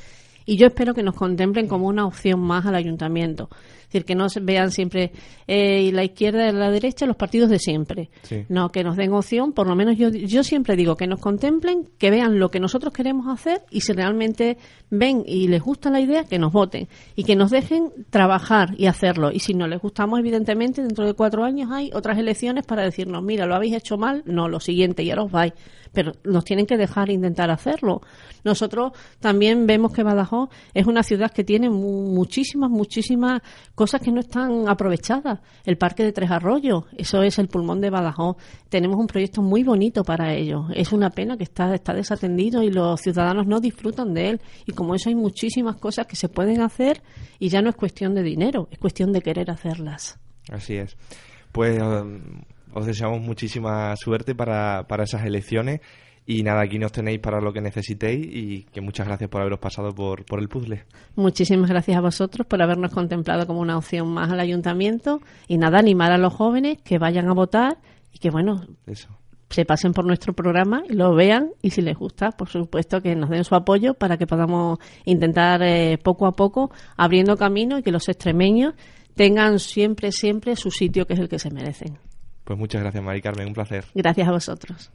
y 0.46 0.58
yo 0.58 0.68
espero 0.68 0.94
que 0.94 1.04
nos 1.04 1.16
contemplen 1.16 1.68
como 1.68 1.88
una 1.88 2.06
opción 2.06 2.40
más 2.40 2.66
al 2.66 2.76
ayuntamiento. 2.76 3.50
Es 3.92 3.94
decir, 3.94 4.06
que 4.06 4.16
no 4.16 4.28
vean 4.42 4.72
siempre 4.72 5.12
eh, 5.48 5.92
la 5.92 6.06
izquierda 6.06 6.48
y 6.48 6.54
la 6.54 6.72
derecha 6.72 7.06
los 7.06 7.18
partidos 7.18 7.50
de 7.50 7.60
siempre. 7.60 8.10
No, 8.48 8.72
que 8.72 8.86
nos 8.86 8.96
den 8.96 9.12
opción, 9.12 9.52
por 9.52 9.68
lo 9.68 9.76
menos 9.76 9.98
yo, 9.98 10.10
yo 10.10 10.46
siempre 10.46 10.78
digo 10.78 10.96
que 10.96 11.08
nos 11.08 11.20
contemplen, 11.20 11.90
que 11.98 12.10
vean 12.10 12.40
lo 12.40 12.50
que 12.52 12.62
nosotros 12.62 12.94
queremos 12.94 13.28
hacer 13.28 13.64
y 13.70 13.82
si 13.82 13.92
realmente 13.92 14.58
ven 14.90 15.24
y 15.26 15.50
les 15.50 15.62
gusta 15.62 15.90
la 15.90 16.00
idea, 16.00 16.24
que 16.24 16.40
nos 16.40 16.54
voten 16.54 16.88
y 17.16 17.26
que 17.26 17.36
nos 17.36 17.52
dejen 17.52 17.92
trabajar 18.10 18.76
y 18.78 18.86
hacerlo. 18.86 19.30
Y 19.34 19.40
si 19.40 19.54
no 19.54 19.68
les 19.68 19.82
gustamos, 19.82 20.20
evidentemente, 20.20 20.82
dentro 20.82 21.06
de 21.06 21.14
cuatro 21.14 21.44
años 21.44 21.70
hay 21.72 21.92
otras 21.94 22.18
elecciones 22.18 22.66
para 22.66 22.84
decirnos, 22.84 23.22
mira, 23.22 23.46
lo 23.46 23.56
habéis 23.56 23.76
hecho 23.76 23.98
mal, 23.98 24.24
no, 24.26 24.48
lo 24.48 24.62
siguiente, 24.62 25.04
y 25.04 25.10
ahora 25.10 25.24
os 25.24 25.32
vais 25.32 25.54
pero 25.94 26.14
nos 26.24 26.46
tienen 26.46 26.66
que 26.66 26.78
dejar 26.78 27.10
intentar 27.10 27.52
hacerlo. 27.52 28.02
Nosotros 28.44 28.94
también 29.20 29.68
vemos 29.68 29.92
que 29.92 30.04
Badajoz 30.04 30.50
es 30.74 30.88
una 30.88 31.04
ciudad 31.04 31.32
que 31.32 31.44
tiene 31.44 31.70
muchísimas, 31.70 32.70
muchísimas 32.70 33.42
cosas 33.82 34.00
que 34.00 34.12
no 34.12 34.20
están 34.20 34.70
aprovechadas. 34.70 35.40
El 35.66 35.76
Parque 35.76 36.04
de 36.04 36.12
Tres 36.12 36.30
Arroyos, 36.30 36.84
eso 36.96 37.24
es 37.24 37.40
el 37.40 37.48
pulmón 37.48 37.82
de 37.82 37.90
Badajoz. 37.90 38.38
Tenemos 38.70 39.00
un 39.00 39.08
proyecto 39.08 39.42
muy 39.42 39.64
bonito 39.64 40.04
para 40.04 40.36
ello. 40.36 40.68
Es 40.76 40.92
una 40.92 41.10
pena 41.10 41.36
que 41.36 41.46
está, 41.46 41.74
está 41.74 41.92
desatendido 41.92 42.62
y 42.62 42.70
los 42.70 43.02
ciudadanos 43.02 43.48
no 43.48 43.60
disfrutan 43.60 44.14
de 44.14 44.30
él. 44.30 44.42
Y 44.68 44.74
como 44.74 44.94
eso 44.94 45.10
hay 45.10 45.16
muchísimas 45.16 45.78
cosas 45.78 46.06
que 46.06 46.16
se 46.16 46.30
pueden 46.30 46.62
hacer 46.62 47.02
y 47.40 47.50
ya 47.50 47.64
no 47.64 47.72
es 47.72 47.76
cuestión 47.76 48.14
de 48.14 48.22
dinero, 48.22 48.68
es 48.70 48.78
cuestión 48.78 49.12
de 49.14 49.22
querer 49.24 49.50
hacerlas. 49.50 50.20
Así 50.52 50.76
es. 50.76 50.96
Pues 51.52 51.82
um, 51.82 52.22
os 52.76 52.86
deseamos 52.86 53.20
muchísima 53.20 53.96
suerte 53.96 54.36
para, 54.36 54.86
para 54.88 55.06
esas 55.06 55.26
elecciones. 55.26 55.82
Y 56.26 56.44
nada, 56.44 56.62
aquí 56.62 56.78
nos 56.78 56.92
tenéis 56.92 57.20
para 57.20 57.42
lo 57.42 57.52
que 57.52 57.62
necesitéis 57.62 58.26
y 58.32 58.64
que 58.72 58.80
muchas 58.80 59.08
gracias 59.08 59.30
por 59.30 59.42
haberos 59.42 59.60
pasado 59.60 59.94
por, 59.94 60.24
por 60.26 60.40
el 60.40 60.48
puzzle. 60.48 60.84
Muchísimas 61.16 61.70
gracias 61.70 61.98
a 61.98 62.02
vosotros 62.02 62.46
por 62.48 62.62
habernos 62.62 62.94
contemplado 62.94 63.48
como 63.48 63.60
una 63.60 63.78
opción 63.78 64.08
más 64.08 64.32
al 64.32 64.40
ayuntamiento 64.40 65.22
y 65.48 65.58
nada, 65.58 65.80
animar 65.80 66.12
a 66.12 66.18
los 66.18 66.34
jóvenes 66.34 66.78
que 66.84 67.00
vayan 67.00 67.28
a 67.28 67.34
votar 67.34 67.78
y 68.14 68.20
que 68.20 68.30
bueno, 68.30 68.66
se 69.50 69.66
pasen 69.66 69.94
por 69.94 70.06
nuestro 70.06 70.34
programa 70.34 70.84
y 70.90 70.94
lo 70.94 71.14
vean 71.14 71.52
y 71.62 71.72
si 71.72 71.82
les 71.82 71.98
gusta, 71.98 72.32
por 72.32 72.50
supuesto 72.50 73.02
que 73.02 73.16
nos 73.16 73.30
den 73.30 73.44
su 73.44 73.56
apoyo 73.56 73.94
para 73.94 74.18
que 74.18 74.28
podamos 74.28 74.80
intentar 75.06 75.62
eh, 75.64 75.98
poco 76.02 76.26
a 76.26 76.32
poco 76.34 76.72
abriendo 76.98 77.36
camino 77.36 77.80
y 77.80 77.84
que 77.84 77.92
los 77.92 78.08
extremeños 78.08 78.76
tengan 79.16 79.60
siempre, 79.60 80.12
siempre 80.12 80.56
su 80.56 80.72
sitio 80.72 81.06
que 81.06 81.14
es 81.14 81.20
el 81.20 81.30
que 81.30 81.40
se 81.40 81.52
merecen. 81.52 81.98
Pues 82.44 82.58
muchas 82.58 82.82
gracias, 82.82 83.04
Mari 83.04 83.22
Carmen, 83.22 83.48
un 83.48 83.54
placer. 83.54 83.86
Gracias 83.94 84.28
a 84.28 84.32
vosotros. 84.32 84.92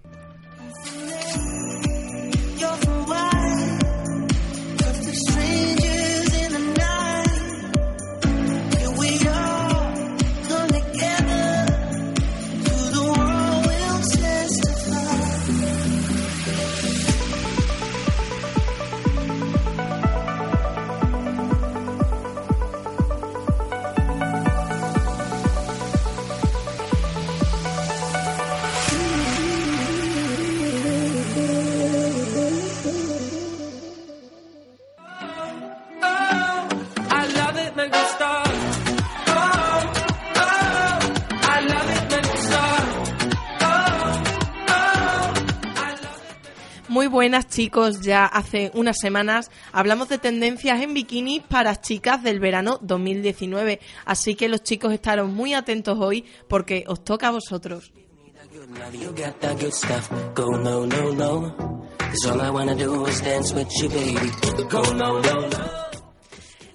Buenas 47.27 47.49
chicos, 47.49 48.03
ya 48.03 48.25
hace 48.25 48.71
unas 48.75 48.99
semanas 49.01 49.51
hablamos 49.73 50.09
de 50.09 50.17
tendencias 50.19 50.81
en 50.81 50.95
bikini 50.95 51.41
para 51.41 51.81
chicas 51.81 52.23
del 52.23 52.39
verano 52.39 52.79
2019, 52.83 53.81
así 54.05 54.37
que 54.37 54.49
los 54.49 54.63
chicos 54.63 54.93
estaron 54.93 55.35
muy 55.35 55.53
atentos 55.53 55.99
hoy 55.99 56.25
porque 56.47 56.85
os 56.87 57.03
toca 57.03 57.27
a 57.27 57.31
vosotros. 57.33 57.93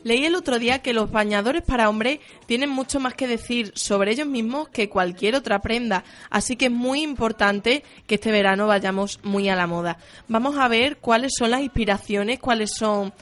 Leí 0.03 0.25
el 0.25 0.35
otro 0.35 0.57
día 0.57 0.79
que 0.79 0.93
los 0.93 1.11
bañadores 1.11 1.61
para 1.61 1.87
hombres 1.87 2.19
tienen 2.47 2.69
mucho 2.69 2.99
más 2.99 3.13
que 3.13 3.27
decir 3.27 3.71
sobre 3.75 4.11
ellos 4.11 4.27
mismos 4.27 4.69
que 4.69 4.89
cualquier 4.89 5.35
otra 5.35 5.61
prenda, 5.61 6.03
así 6.29 6.55
que 6.55 6.65
es 6.65 6.71
muy 6.71 7.03
importante 7.03 7.83
que 8.07 8.15
este 8.15 8.31
verano 8.31 8.65
vayamos 8.65 9.19
muy 9.23 9.47
a 9.49 9.55
la 9.55 9.67
moda. 9.67 9.97
Vamos 10.27 10.57
a 10.57 10.67
ver 10.67 10.97
cuáles 10.97 11.33
son 11.37 11.51
las 11.51 11.61
inspiraciones, 11.61 12.39
cuáles 12.39 12.71
son 12.71 13.13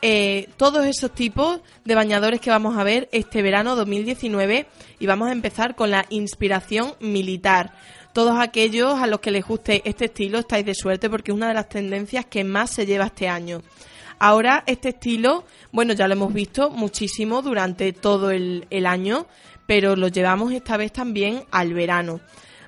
eh, 0.00 0.48
todos 0.56 0.86
esos 0.86 1.12
tipos 1.12 1.60
de 1.84 1.94
bañadores 1.94 2.40
que 2.40 2.50
vamos 2.50 2.76
a 2.76 2.82
ver 2.82 3.08
este 3.12 3.40
verano 3.40 3.76
2019 3.76 4.66
y 4.98 5.06
vamos 5.06 5.28
a 5.28 5.32
empezar 5.32 5.76
con 5.76 5.90
la 5.90 6.06
inspiración 6.08 6.94
militar. 6.98 7.74
Todos 8.12 8.38
aquellos 8.40 9.00
a 9.00 9.06
los 9.06 9.20
que 9.20 9.30
les 9.30 9.46
guste 9.46 9.80
este 9.84 10.06
estilo 10.06 10.38
estáis 10.38 10.66
de 10.66 10.74
suerte 10.74 11.08
porque 11.08 11.30
es 11.30 11.36
una 11.36 11.48
de 11.48 11.54
las 11.54 11.68
tendencias 11.68 12.26
que 12.26 12.42
más 12.42 12.70
se 12.70 12.84
lleva 12.84 13.06
este 13.06 13.28
año. 13.28 13.62
Ahora 14.24 14.62
este 14.68 14.90
estilo, 14.90 15.44
bueno, 15.72 15.94
ya 15.94 16.06
lo 16.06 16.14
hemos 16.14 16.32
visto 16.32 16.70
muchísimo 16.70 17.42
durante 17.42 17.92
todo 17.92 18.30
el, 18.30 18.86
año, 18.86 19.26
pero 19.66 19.96
lo 19.96 20.06
llevamos 20.06 20.52
esta 20.52 20.76
vez 20.76 20.92
también 20.92 21.42
al 21.50 21.74
verano 21.74 22.20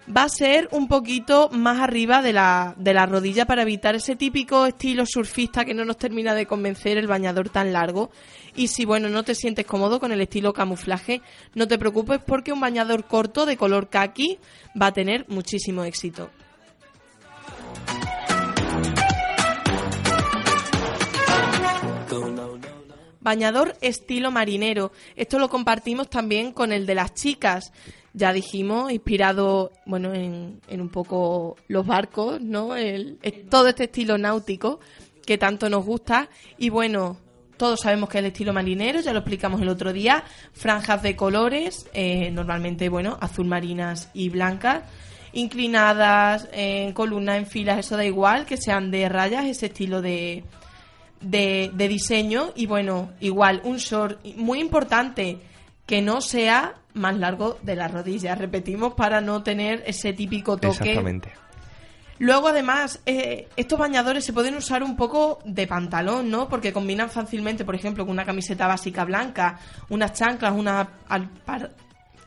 va 0.04 0.24
a 0.24 0.28
ser 0.28 0.68
un 0.72 0.86
poquito 0.88 1.48
más 1.50 1.80
arriba 1.80 2.20
de 2.22 2.32
la, 2.32 2.74
de 2.76 2.92
la 2.92 3.06
rodilla 3.06 3.46
para 3.46 3.62
evitar 3.62 3.94
ese 3.94 4.16
típico 4.16 4.66
estilo 4.66 5.06
surfista 5.06 5.64
que 5.64 5.72
no 5.72 5.84
nos 5.84 5.96
termina 5.96 6.34
de 6.34 6.44
convencer 6.44 6.98
el 6.98 7.06
bañador 7.06 7.48
tan 7.48 7.72
largo. 7.72 8.10
Y 8.54 8.68
si, 8.68 8.84
bueno, 8.84 9.08
no 9.08 9.22
te 9.22 9.34
sientes 9.34 9.64
cómodo 9.64 10.00
con 10.00 10.12
el 10.12 10.20
estilo 10.20 10.52
camuflaje, 10.52 11.22
no 11.54 11.66
te 11.68 11.78
preocupes 11.78 12.20
porque 12.26 12.52
un 12.52 12.60
bañador 12.60 13.04
corto 13.04 13.46
de 13.46 13.56
color 13.56 13.88
khaki 13.88 14.40
va 14.78 14.88
a 14.88 14.92
tener 14.92 15.24
muchísimo 15.28 15.84
éxito. 15.84 16.28
Bañador 23.24 23.74
estilo 23.80 24.30
marinero. 24.30 24.92
Esto 25.16 25.38
lo 25.38 25.48
compartimos 25.48 26.10
también 26.10 26.52
con 26.52 26.72
el 26.72 26.84
de 26.84 26.94
las 26.94 27.14
chicas. 27.14 27.72
Ya 28.12 28.34
dijimos, 28.34 28.92
inspirado, 28.92 29.72
bueno, 29.87 30.12
en, 30.12 30.60
un 30.70 30.88
poco 30.90 31.56
los 31.66 31.87
barcos, 31.87 32.42
¿no? 32.42 32.76
El, 32.76 33.18
todo 33.48 33.68
este 33.68 33.84
estilo 33.84 34.18
náutico 34.18 34.78
que 35.24 35.38
tanto 35.38 35.70
nos 35.70 35.87
gusta. 35.87 36.28
Y 36.58 36.68
bueno, 36.68 37.16
todos 37.56 37.80
sabemos 37.80 38.10
que 38.10 38.18
el 38.18 38.26
estilo 38.26 38.52
marinero, 38.52 39.00
ya 39.00 39.14
lo 39.14 39.20
explicamos 39.20 39.62
el 39.62 39.70
otro 39.70 39.94
día. 39.94 40.22
Franjas 40.52 41.02
de 41.02 41.16
colores, 41.16 41.88
eh, 41.94 42.30
normalmente, 42.30 42.90
bueno, 42.90 43.16
azul 43.22 43.46
marinas 43.46 44.10
y 44.12 44.28
blancas. 44.28 44.82
Inclinadas, 45.32 46.46
en 46.52 46.92
columnas, 46.92 47.38
en 47.38 47.46
filas, 47.46 47.78
eso 47.78 47.96
da 47.96 48.04
igual, 48.04 48.44
que 48.44 48.58
sean 48.58 48.90
de 48.90 49.08
rayas, 49.08 49.46
ese 49.46 49.66
estilo 49.66 50.02
de, 50.02 50.44
de, 51.24 51.70
diseño 51.88 52.52
y 52.54 52.66
bueno, 52.66 53.10
igual 53.20 53.60
un 53.64 53.78
short 53.78 54.24
muy 54.37 54.60
importante 54.60 55.38
que 55.87 56.02
no 56.02 56.20
sea 56.20 56.74
más 56.94 57.16
largo 57.16 57.58
de 57.62 57.76
la 57.76 57.88
rodilla, 57.88 58.34
repetimos, 58.34 58.94
para 58.94 59.20
no 59.20 59.42
tener 59.42 59.82
ese 59.87 60.12
típico 60.12 60.56
toque. 60.56 60.90
Exactamente. 60.90 61.32
Luego, 62.18 62.48
además, 62.48 63.00
eh, 63.06 63.48
estos 63.56 63.78
bañadores 63.78 64.24
se 64.24 64.32
pueden 64.32 64.54
usar 64.54 64.82
un 64.84 64.96
poco 64.96 65.40
de 65.44 65.66
pantalón, 65.66 66.30
¿no? 66.30 66.48
Porque 66.48 66.72
combinan 66.72 67.10
fácilmente, 67.10 67.64
por 67.64 67.74
ejemplo, 67.74 68.04
con 68.04 68.12
una 68.12 68.24
camiseta 68.24 68.68
básica 68.68 69.04
blanca, 69.04 69.58
unas 69.88 70.12
chanclas, 70.12 70.52
una... 70.52 70.88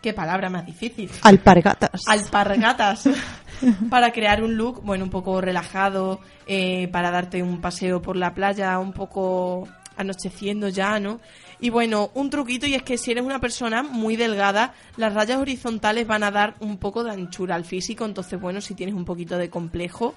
¿Qué 0.01 0.13
palabra 0.13 0.49
más 0.49 0.65
difícil? 0.65 1.10
Alpargatas. 1.23 2.03
Alpargatas. 2.07 3.10
para 3.89 4.11
crear 4.11 4.43
un 4.43 4.57
look, 4.57 4.81
bueno, 4.83 5.03
un 5.03 5.09
poco 5.09 5.41
relajado, 5.41 6.19
eh, 6.45 6.87
para 6.89 7.11
darte 7.11 7.43
un 7.43 7.61
paseo 7.61 8.01
por 8.01 8.15
la 8.15 8.33
playa, 8.33 8.77
un 8.79 8.93
poco 8.93 9.67
anocheciendo 9.97 10.69
ya, 10.69 10.99
¿no? 10.99 11.19
Y 11.59 11.71
bueno, 11.71 12.11
un 12.13 12.29
truquito 12.29 12.67
y 12.67 12.75
es 12.75 12.83
que 12.83 12.97
si 12.97 13.11
eres 13.11 13.23
una 13.23 13.39
persona 13.39 13.81
muy 13.81 14.15
delgada, 14.15 14.73
las 14.95 15.13
rayas 15.13 15.39
horizontales 15.39 16.05
van 16.05 16.23
a 16.23 16.31
dar 16.31 16.55
un 16.59 16.77
poco 16.77 17.03
de 17.03 17.11
anchura 17.11 17.55
al 17.55 17.65
físico, 17.65 18.05
entonces 18.05 18.39
bueno, 18.39 18.61
si 18.61 18.75
tienes 18.75 18.93
un 18.93 19.05
poquito 19.05 19.37
de 19.37 19.49
complejo, 19.49 20.13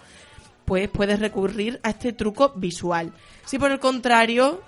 pues 0.67 0.89
puedes 0.89 1.19
recurrir 1.19 1.81
a 1.83 1.91
este 1.91 2.13
truco 2.13 2.53
visual. 2.57 3.13
Si 3.45 3.59
por 3.59 3.73
el 3.73 3.81
contrario 3.81 4.61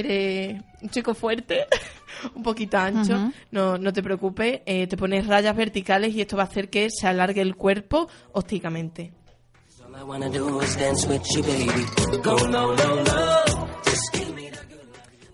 eres 0.00 0.62
un 0.82 0.90
chico 0.90 1.14
fuerte, 1.14 1.66
un 2.34 2.42
poquito 2.42 2.76
ancho, 2.78 3.32
no, 3.50 3.78
no 3.78 3.92
te 3.92 4.02
preocupes, 4.02 4.60
eh, 4.66 4.86
te 4.86 4.96
pones 4.96 5.26
rayas 5.26 5.56
verticales 5.56 6.14
y 6.14 6.20
esto 6.20 6.36
va 6.36 6.44
a 6.44 6.46
hacer 6.46 6.68
que 6.68 6.90
se 6.90 7.06
alargue 7.06 7.40
el 7.40 7.56
cuerpo 7.56 8.08
ópticamente. 8.32 9.12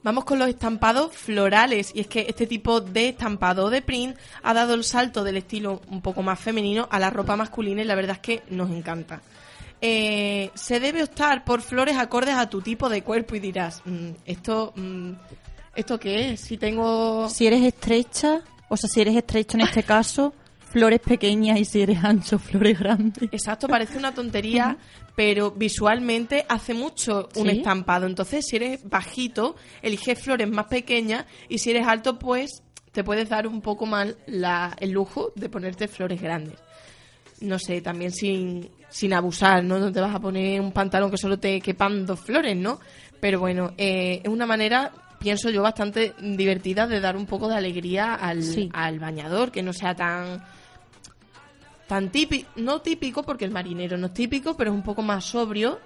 Vamos 0.07 0.25
con 0.25 0.39
los 0.39 0.49
estampados 0.49 1.17
florales 1.17 1.91
y 1.93 1.99
es 1.99 2.07
que 2.07 2.27
este 2.29 2.47
tipo 2.47 2.81
de 2.81 3.09
estampado 3.09 3.71
de 3.71 3.83
print 3.83 4.17
ha 4.45 4.55
dado 4.55 4.75
el 4.75 4.85
salto 4.85 5.25
del 5.25 5.37
estilo 5.37 5.81
un 5.89 6.01
poco 6.01 6.23
más 6.23 6.39
femenino 6.39 6.87
a 6.93 7.01
la 7.01 7.11
ropa 7.11 7.35
masculina 7.35 7.83
y 7.83 7.87
la 7.87 7.97
verdad 7.97 8.15
es 8.15 8.21
que 8.21 8.43
nos 8.51 8.71
encanta. 8.71 9.21
Eh, 9.81 10.51
se 10.55 10.81
debe 10.81 11.03
optar 11.03 11.45
por 11.45 11.61
flores 11.61 11.97
acordes 11.97 12.35
a 12.35 12.49
tu 12.49 12.63
tipo 12.63 12.89
de 12.89 13.03
cuerpo 13.03 13.35
y 13.35 13.41
dirás, 13.41 13.83
mm, 13.85 14.09
esto, 14.25 14.73
mm, 14.75 15.11
¿esto 15.75 15.99
qué 16.01 16.31
es? 16.31 16.41
Si 16.41 16.57
tengo... 16.57 17.29
Si 17.29 17.47
eres 17.47 17.63
estrecha, 17.63 18.41
o 18.69 18.77
sea, 18.77 18.89
si 18.89 19.01
eres 19.03 19.17
estrecho 19.17 19.57
en 19.59 19.63
este 19.65 19.83
caso, 19.83 20.33
flores 20.71 21.01
pequeñas 21.01 21.59
y 21.61 21.65
si 21.65 21.83
eres 21.83 22.03
ancho, 22.03 22.39
flores 22.41 22.79
grandes. 22.79 23.29
Exacto, 23.31 23.69
parece 23.69 23.99
una 23.99 24.15
tontería, 24.15 24.79
pero 25.15 25.51
visualmente 25.51 26.47
hace 26.49 26.73
mucho 26.75 27.29
un 27.37 27.51
¿Sí? 27.51 27.59
estampado. 27.59 28.07
Entonces, 28.07 28.47
si 28.49 28.57
eres 28.57 28.81
bajito, 28.89 29.57
eliges 29.83 30.19
flores 30.19 30.49
más 30.49 30.67
pequeñas 30.67 31.27
y 31.49 31.59
si 31.59 31.71
eres 31.71 31.87
alto, 31.87 32.19
pues 32.19 32.63
te 32.93 33.05
puedes 33.05 33.29
dar 33.29 33.47
un 33.47 33.61
poco 33.61 33.85
más 33.85 34.15
la- 34.27 34.75
el 34.81 34.91
lujo 34.93 35.33
de 35.37 35.51
ponerte 35.51 35.87
flores 35.87 36.21
grandes. 36.21 36.59
No 37.41 37.59
sé, 37.59 37.81
también 37.81 38.13
sin, 38.13 38.69
sin 38.89 39.13
abusar, 39.13 39.63
¿no? 39.65 39.79
No 39.79 39.93
te 39.93 40.01
vas 40.01 40.15
a 40.15 40.21
poner 40.21 40.61
un 40.61 40.73
pantalón 40.73 41.11
que 41.11 41.19
solo 41.19 41.39
te 41.39 41.61
quepan 41.61 42.07
dos 42.07 42.21
flores, 42.21 42.57
¿no? 42.57 42.81
Pero 43.21 43.41
bueno, 43.41 43.73
eh, 43.77 44.21
es 44.25 44.29
una 44.29 44.47
manera, 44.47 44.91
pienso 45.19 45.51
yo, 45.51 45.63
bastante 45.63 46.15
divertida 46.21 46.87
de 46.87 47.01
dar 47.01 47.17
un 47.17 47.27
poco 47.27 47.49
de 47.49 47.57
alegría 47.57 48.15
al, 48.15 48.43
Sí. 48.43 48.71
al 48.73 48.99
bañador, 48.99 49.51
que 49.53 49.63
no 49.63 49.73
sea 49.73 49.95
tan 49.95 50.43
tan 51.87 52.11
típico, 52.11 52.49
no 52.57 52.81
típico 52.81 53.23
porque 53.23 53.45
el 53.45 53.53
marinero 53.53 53.97
no 53.97 54.07
es 54.09 54.15
típico, 54.15 54.57
pero 54.57 54.71
es 54.73 54.77
un 54.77 54.83
poco 54.83 55.03
más 55.03 55.25
sobrio. 55.25 55.79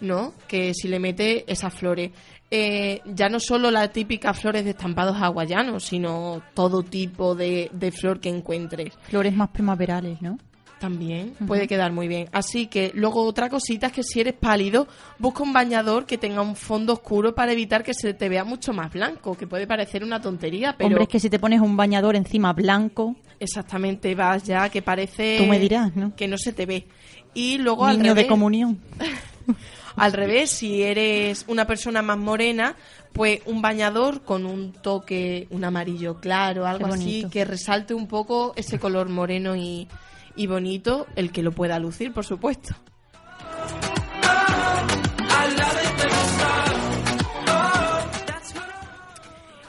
¿no? 0.00 0.32
Que 0.48 0.74
si 0.74 0.88
le 0.88 0.98
mete 0.98 1.44
esas 1.50 1.72
flores. 1.72 2.10
Eh, 2.50 3.00
ya 3.04 3.28
no 3.28 3.38
solo 3.38 3.70
las 3.70 3.92
típicas 3.92 4.36
flores 4.40 4.64
de 4.64 4.70
estampados 4.70 5.16
hawaianos, 5.20 5.84
sino 5.84 6.42
todo 6.54 6.82
tipo 6.82 7.36
de, 7.36 7.70
de 7.72 7.92
flor 7.92 8.18
que 8.18 8.28
encuentres. 8.30 8.94
Flores 9.02 9.32
más 9.32 9.50
primaverales, 9.50 10.20
¿no? 10.22 10.38
También 10.80 11.34
puede 11.46 11.68
quedar 11.68 11.92
muy 11.92 12.08
bien. 12.08 12.28
Así 12.32 12.66
que 12.66 12.90
luego 12.94 13.22
otra 13.22 13.48
cosita 13.50 13.88
es 13.88 13.92
que 13.92 14.02
si 14.02 14.18
eres 14.20 14.32
pálido, 14.32 14.88
busca 15.18 15.42
un 15.42 15.52
bañador 15.52 16.06
que 16.06 16.16
tenga 16.18 16.40
un 16.40 16.56
fondo 16.56 16.94
oscuro 16.94 17.34
para 17.34 17.52
evitar 17.52 17.84
que 17.84 17.92
se 17.94 18.14
te 18.14 18.28
vea 18.30 18.44
mucho 18.44 18.72
más 18.72 18.90
blanco, 18.90 19.36
que 19.36 19.46
puede 19.46 19.66
parecer 19.66 20.02
una 20.02 20.20
tontería, 20.22 20.74
pero 20.78 20.88
Hombre, 20.88 21.02
es 21.02 21.08
que 21.10 21.20
si 21.20 21.28
te 21.28 21.38
pones 21.38 21.60
un 21.60 21.76
bañador 21.76 22.16
encima 22.16 22.54
blanco, 22.54 23.14
exactamente 23.38 24.14
vas 24.14 24.42
ya 24.44 24.70
que 24.70 24.80
parece 24.80 25.36
Tú 25.38 25.44
me 25.44 25.58
dirás, 25.58 25.94
¿no? 25.94 26.16
que 26.16 26.26
no 26.26 26.38
se 26.38 26.52
te 26.54 26.64
ve. 26.64 26.86
Y 27.34 27.58
luego 27.58 27.84
al 27.84 27.98
niño 27.98 28.14
de 28.14 28.22
revés- 28.22 28.28
comunión. 28.28 28.80
Al 29.96 30.12
revés, 30.12 30.50
si 30.50 30.82
eres 30.82 31.44
una 31.48 31.66
persona 31.66 32.00
más 32.00 32.16
morena, 32.16 32.76
pues 33.12 33.40
un 33.46 33.60
bañador 33.60 34.22
con 34.22 34.46
un 34.46 34.72
toque, 34.72 35.46
un 35.50 35.64
amarillo 35.64 36.20
claro, 36.20 36.66
algo 36.66 36.86
así, 36.86 37.26
que 37.30 37.44
resalte 37.44 37.92
un 37.92 38.06
poco 38.06 38.52
ese 38.56 38.78
color 38.78 39.08
moreno 39.08 39.56
y, 39.56 39.88
y 40.36 40.46
bonito, 40.46 41.06
el 41.16 41.32
que 41.32 41.42
lo 41.42 41.52
pueda 41.52 41.78
lucir, 41.78 42.12
por 42.12 42.24
supuesto. 42.24 42.74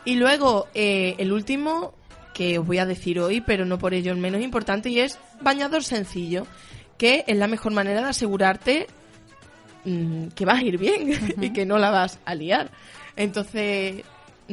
Y 0.03 0.15
luego, 0.15 0.67
eh, 0.73 1.15
el 1.19 1.31
último 1.31 1.93
que 2.33 2.57
os 2.57 2.65
voy 2.65 2.79
a 2.79 2.85
decir 2.85 3.19
hoy, 3.19 3.41
pero 3.41 3.65
no 3.65 3.77
por 3.77 3.93
ello 3.93 4.11
el 4.11 4.17
menos 4.17 4.41
importante, 4.41 4.89
y 4.89 4.99
es 4.99 5.19
bañador 5.41 5.83
sencillo, 5.83 6.47
que 6.97 7.23
es 7.27 7.37
la 7.37 7.47
mejor 7.47 7.71
manera 7.71 8.01
de 8.01 8.09
asegurarte 8.09 8.87
mm, 9.85 10.27
que 10.29 10.45
vas 10.45 10.59
a 10.59 10.63
ir 10.63 10.77
bien 10.77 11.35
y 11.41 11.53
que 11.53 11.65
no 11.65 11.77
la 11.77 11.91
vas 11.91 12.19
a 12.25 12.35
liar. 12.35 12.71
Entonces, 13.15 14.03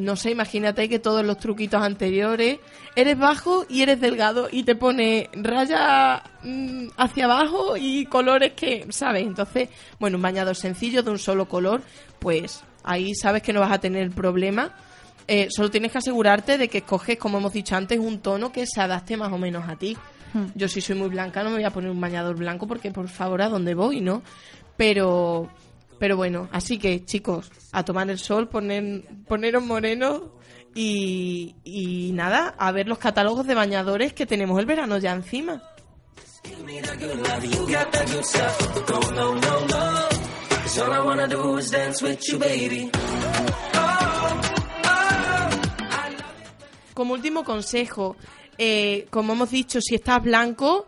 no 0.01 0.17
sé, 0.17 0.31
imagínate 0.31 0.89
que 0.89 0.99
todos 0.99 1.25
los 1.25 1.39
truquitos 1.39 1.83
anteriores, 1.83 2.59
eres 2.97 3.19
bajo 3.19 3.65
y 3.69 3.83
eres 3.83 4.01
delgado 4.01 4.49
y 4.51 4.65
te 4.65 4.75
pone 4.75 5.31
raya 5.33 6.23
mm, 6.43 6.89
hacia 6.97 7.25
abajo 7.25 7.77
y 7.77 8.07
colores 8.07 8.53
que, 8.53 8.87
¿sabes? 8.91 9.27
Entonces, 9.27 9.69
bueno, 9.99 10.17
un 10.17 10.23
bañador 10.23 10.57
sencillo 10.57 11.03
de 11.03 11.11
un 11.11 11.19
solo 11.19 11.49
color, 11.49 11.83
pues 12.19 12.63
ahí 12.85 13.15
sabes 13.15 13.43
que 13.43 13.53
no 13.53 13.61
vas 13.61 13.73
a 13.73 13.79
tener 13.79 14.11
problema. 14.11 14.75
Eh, 15.27 15.49
solo 15.51 15.71
tienes 15.71 15.93
que 15.93 15.99
asegurarte 15.99 16.57
de 16.57 16.69
que 16.69 16.79
escoges, 16.79 17.19
como 17.19 17.39
hemos 17.39 17.53
dicho 17.53 17.77
antes, 17.77 17.99
un 17.99 18.21
tono 18.21 18.51
que 18.51 18.67
se 18.67 18.81
adapte 18.81 19.17
más 19.17 19.33
o 19.33 19.39
menos 19.39 19.69
a 19.69 19.77
ti. 19.77 19.97
Yo 20.55 20.69
si 20.69 20.83
soy 20.83 20.95
muy 20.95 21.09
blanca 21.09 21.43
no 21.43 21.49
me 21.49 21.57
voy 21.57 21.65
a 21.65 21.71
poner 21.71 21.91
un 21.91 22.01
bañador 22.01 22.37
blanco 22.37 22.67
porque 22.67 22.91
por 22.91 23.09
favor 23.09 23.41
a 23.41 23.49
dónde 23.49 23.75
voy, 23.75 24.03
¿no? 24.03 24.23
Pero 24.77 25.49
pero 25.99 26.17
bueno, 26.17 26.49
así 26.53 26.79
que 26.79 27.05
chicos, 27.05 27.51
a 27.73 27.85
tomar 27.85 28.11
el 28.11 28.19
sol, 28.19 28.49
poner 28.49 29.03
poneros 29.27 29.65
morenos 29.65 30.23
y, 30.75 31.57
y 31.65 32.13
nada, 32.13 32.55
a 32.59 32.73
ver 32.73 32.89
los 32.89 32.99
catálogos 32.99 33.47
de 33.47 33.55
bañadores 33.55 34.13
que 34.13 34.27
tenemos 34.27 34.59
el 34.59 34.67
verano 34.67 34.99
ya 34.99 35.13
encima. 35.13 35.63
Como 46.95 47.15
último 47.15 47.45
consejo, 47.45 48.17
eh, 48.57 49.07
como 49.11 49.33
hemos 49.33 49.51
dicho, 49.51 49.81
si 49.81 49.95
estás 49.95 50.23
blanco, 50.23 50.87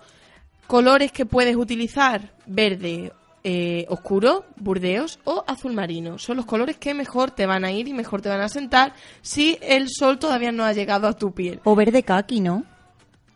colores 0.67 1.13
que 1.13 1.27
puedes 1.27 1.57
utilizar, 1.57 2.35
verde 2.47 3.13
eh, 3.45 3.87
oscuro, 3.89 4.45
burdeos 4.57 5.19
o 5.25 5.45
azul 5.47 5.73
marino. 5.73 6.19
Son 6.19 6.37
los 6.37 6.47
colores 6.47 6.77
que 6.77 6.95
mejor 6.95 7.31
te 7.31 7.47
van 7.47 7.65
a 7.65 7.73
ir 7.73 7.89
y 7.89 7.93
mejor 7.95 8.21
te 8.23 8.29
van 8.29 8.41
a 8.41 8.49
sentar 8.49 8.93
si 9.23 9.59
el 9.63 9.89
sol 9.89 10.19
todavía 10.19 10.53
no 10.53 10.65
ha 10.65 10.73
llegado 10.73 11.07
a 11.09 11.15
tu 11.15 11.33
piel. 11.33 11.61
O 11.65 11.75
verde 11.75 12.03
kaki, 12.03 12.41
¿no? 12.41 12.65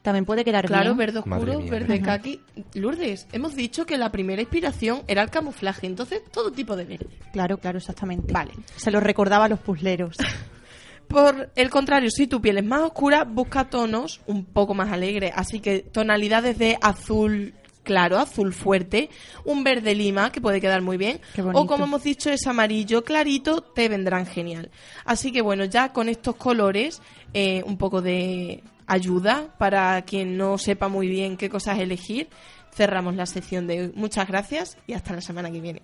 También 0.02 0.26
puede 0.26 0.44
quedar 0.44 0.66
Claro, 0.66 0.90
bien. 0.90 0.96
verde 0.98 1.18
oscuro, 1.20 1.58
mía. 1.60 1.70
verde 1.70 2.02
kaki. 2.02 2.38
Lourdes, 2.74 3.26
hemos 3.32 3.54
dicho 3.56 3.86
que 3.86 3.96
la 3.96 4.12
primera 4.12 4.42
inspiración 4.42 5.00
era 5.06 5.22
el 5.22 5.30
camuflaje, 5.30 5.86
entonces 5.86 6.20
todo 6.30 6.52
tipo 6.52 6.76
de 6.76 6.84
verde. 6.84 7.08
Claro, 7.32 7.56
claro, 7.56 7.78
exactamente. 7.78 8.30
Vale. 8.30 8.52
Se 8.76 8.90
lo 8.90 9.00
recordaba 9.00 9.46
a 9.46 9.48
los 9.48 9.60
puzleros. 9.60 10.16
Por 11.08 11.50
el 11.54 11.70
contrario, 11.70 12.10
si 12.10 12.26
tu 12.26 12.40
piel 12.40 12.58
es 12.58 12.64
más 12.64 12.82
oscura, 12.82 13.24
busca 13.24 13.64
tonos 13.70 14.20
un 14.26 14.44
poco 14.44 14.74
más 14.74 14.90
alegres. 14.92 15.32
Así 15.34 15.60
que 15.60 15.80
tonalidades 15.80 16.58
de 16.58 16.76
azul 16.82 17.54
claro, 17.84 18.18
azul 18.18 18.52
fuerte, 18.52 19.10
un 19.44 19.62
verde 19.62 19.94
lima 19.94 20.32
que 20.32 20.40
puede 20.40 20.60
quedar 20.60 20.82
muy 20.82 20.96
bien, 20.96 21.20
o 21.52 21.66
como 21.66 21.84
hemos 21.84 22.02
dicho, 22.02 22.30
ese 22.30 22.48
amarillo 22.48 23.04
clarito 23.04 23.60
te 23.60 23.88
vendrán 23.88 24.26
genial. 24.26 24.70
Así 25.04 25.30
que 25.30 25.42
bueno, 25.42 25.64
ya 25.64 25.92
con 25.92 26.08
estos 26.08 26.34
colores, 26.36 27.00
eh, 27.32 27.62
un 27.66 27.76
poco 27.76 28.02
de 28.02 28.64
ayuda 28.86 29.54
para 29.58 30.02
quien 30.02 30.36
no 30.36 30.58
sepa 30.58 30.88
muy 30.88 31.08
bien 31.08 31.36
qué 31.36 31.48
cosas 31.48 31.78
elegir, 31.78 32.28
cerramos 32.72 33.14
la 33.14 33.26
sección 33.26 33.66
de 33.66 33.82
hoy. 33.82 33.92
Muchas 33.94 34.26
gracias 34.26 34.76
y 34.86 34.94
hasta 34.94 35.14
la 35.14 35.20
semana 35.20 35.50
que 35.50 35.60
viene. 35.60 35.82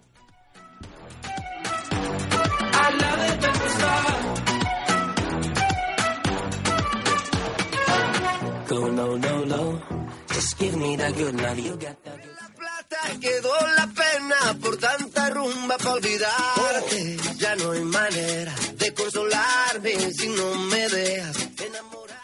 Give 10.61 10.77
me 10.77 10.97
that 10.97 11.13
good 11.17 11.41
love. 11.41 11.59
You 11.59 11.73
got 11.73 12.05
that 12.05 12.23
good 12.23 12.41
plata 12.61 13.19
quedó 13.21 13.53
la 13.77 13.87
pena 13.87 14.61
por 14.61 14.77
tanta 14.77 15.31
rumba 15.31 15.77
para 15.79 15.95
olvidarte. 15.95 17.17
Ya 17.39 17.57
no 17.57 17.73
hay 17.73 17.83
manera 17.83 18.55
de 18.77 18.95
consolarme 18.95 20.13
si 20.13 20.29
no 20.29 20.55
me 20.71 20.89
dejas 20.89 21.49
enamorar. 21.67 22.19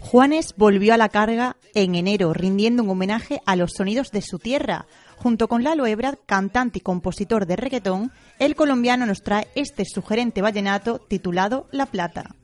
Juanes 0.00 0.54
volvió 0.56 0.94
a 0.94 0.96
la 0.96 1.08
carga 1.08 1.56
en 1.74 1.94
enero, 1.94 2.32
rindiendo 2.32 2.82
un 2.82 2.90
homenaje 2.90 3.40
a 3.46 3.56
los 3.56 3.72
sonidos 3.72 4.10
de 4.10 4.22
su 4.22 4.38
tierra. 4.38 4.86
Junto 5.16 5.48
con 5.48 5.64
Lalo 5.64 5.86
Ebrard, 5.86 6.18
cantante 6.26 6.78
y 6.78 6.82
compositor 6.82 7.46
de 7.46 7.56
reggaetón, 7.56 8.12
el 8.38 8.54
colombiano 8.54 9.04
nos 9.04 9.22
trae 9.22 9.48
este 9.54 9.84
sugerente 9.84 10.42
vallenato 10.42 10.98
titulado 10.98 11.66
La 11.72 11.86
Plata. 11.86 12.34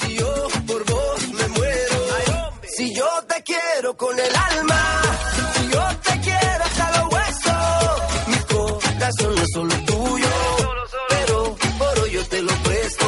Si 0.00 0.14
yo 0.16 0.48
por 0.66 0.84
vos 0.84 1.28
me 1.32 1.48
muero, 1.48 2.52
si 2.76 2.94
yo 2.94 3.06
quiero 3.88 3.96
con 3.96 4.18
el 4.18 4.36
alma. 4.36 5.02
Si 5.54 5.68
yo 5.70 5.84
te 6.02 6.20
quiero 6.20 6.64
hasta 6.64 6.98
los 6.98 7.12
huesos. 7.12 8.02
Mi 8.26 8.38
corazón 8.54 9.34
no 9.34 9.42
es 9.42 9.48
solo 9.52 9.74
tuyo. 9.86 10.28
Pero 11.08 11.56
por 11.78 11.98
hoy 12.00 12.10
yo 12.12 12.24
te 12.26 12.42
lo 12.42 12.52
presto. 12.62 13.06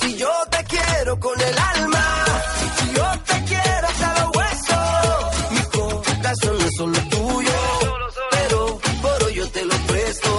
Si 0.00 0.16
yo 0.16 0.30
te 0.50 0.64
quiero 0.64 1.20
con 1.20 1.40
el 1.40 1.58
alma. 1.58 2.24
Si 2.78 2.94
yo 2.94 3.06
te 3.26 3.44
quiero 3.44 3.86
hasta 3.88 4.20
los 4.20 4.36
huesos. 4.36 5.50
Mi 5.50 5.62
corazón 5.78 6.58
no 6.58 6.64
es 6.66 6.76
solo 6.76 6.98
tuyo. 7.10 7.52
Pero 8.30 8.78
por 9.02 9.24
hoy 9.24 9.34
yo 9.34 9.50
te 9.50 9.64
lo 9.64 9.76
presto. 9.86 10.30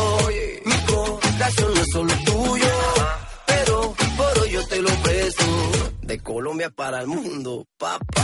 Mi 0.65 0.77
corazón 0.93 1.73
no 1.73 1.81
es 1.81 1.89
solo 1.91 2.13
tuyo. 2.25 2.73
Pero 3.45 3.93
por 4.17 4.39
hoy 4.39 4.51
yo 4.51 4.67
te 4.67 4.81
lo 4.81 4.89
presto. 5.03 5.45
De 6.01 6.19
Colombia 6.19 6.69
para 6.69 7.01
el 7.01 7.07
mundo, 7.07 7.65
papá. 7.77 8.23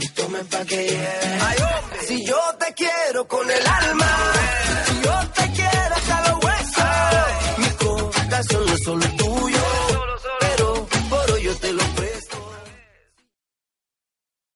y 0.00 0.08
tomen 0.08 0.46
pa' 0.46 0.64
que 0.64 0.76
llegue. 0.76 2.06
Si 2.06 2.24
yo 2.24 2.40
te 2.58 2.74
quiero 2.74 3.26
con 3.26 3.50
el 3.50 3.66
alma. 3.66 4.67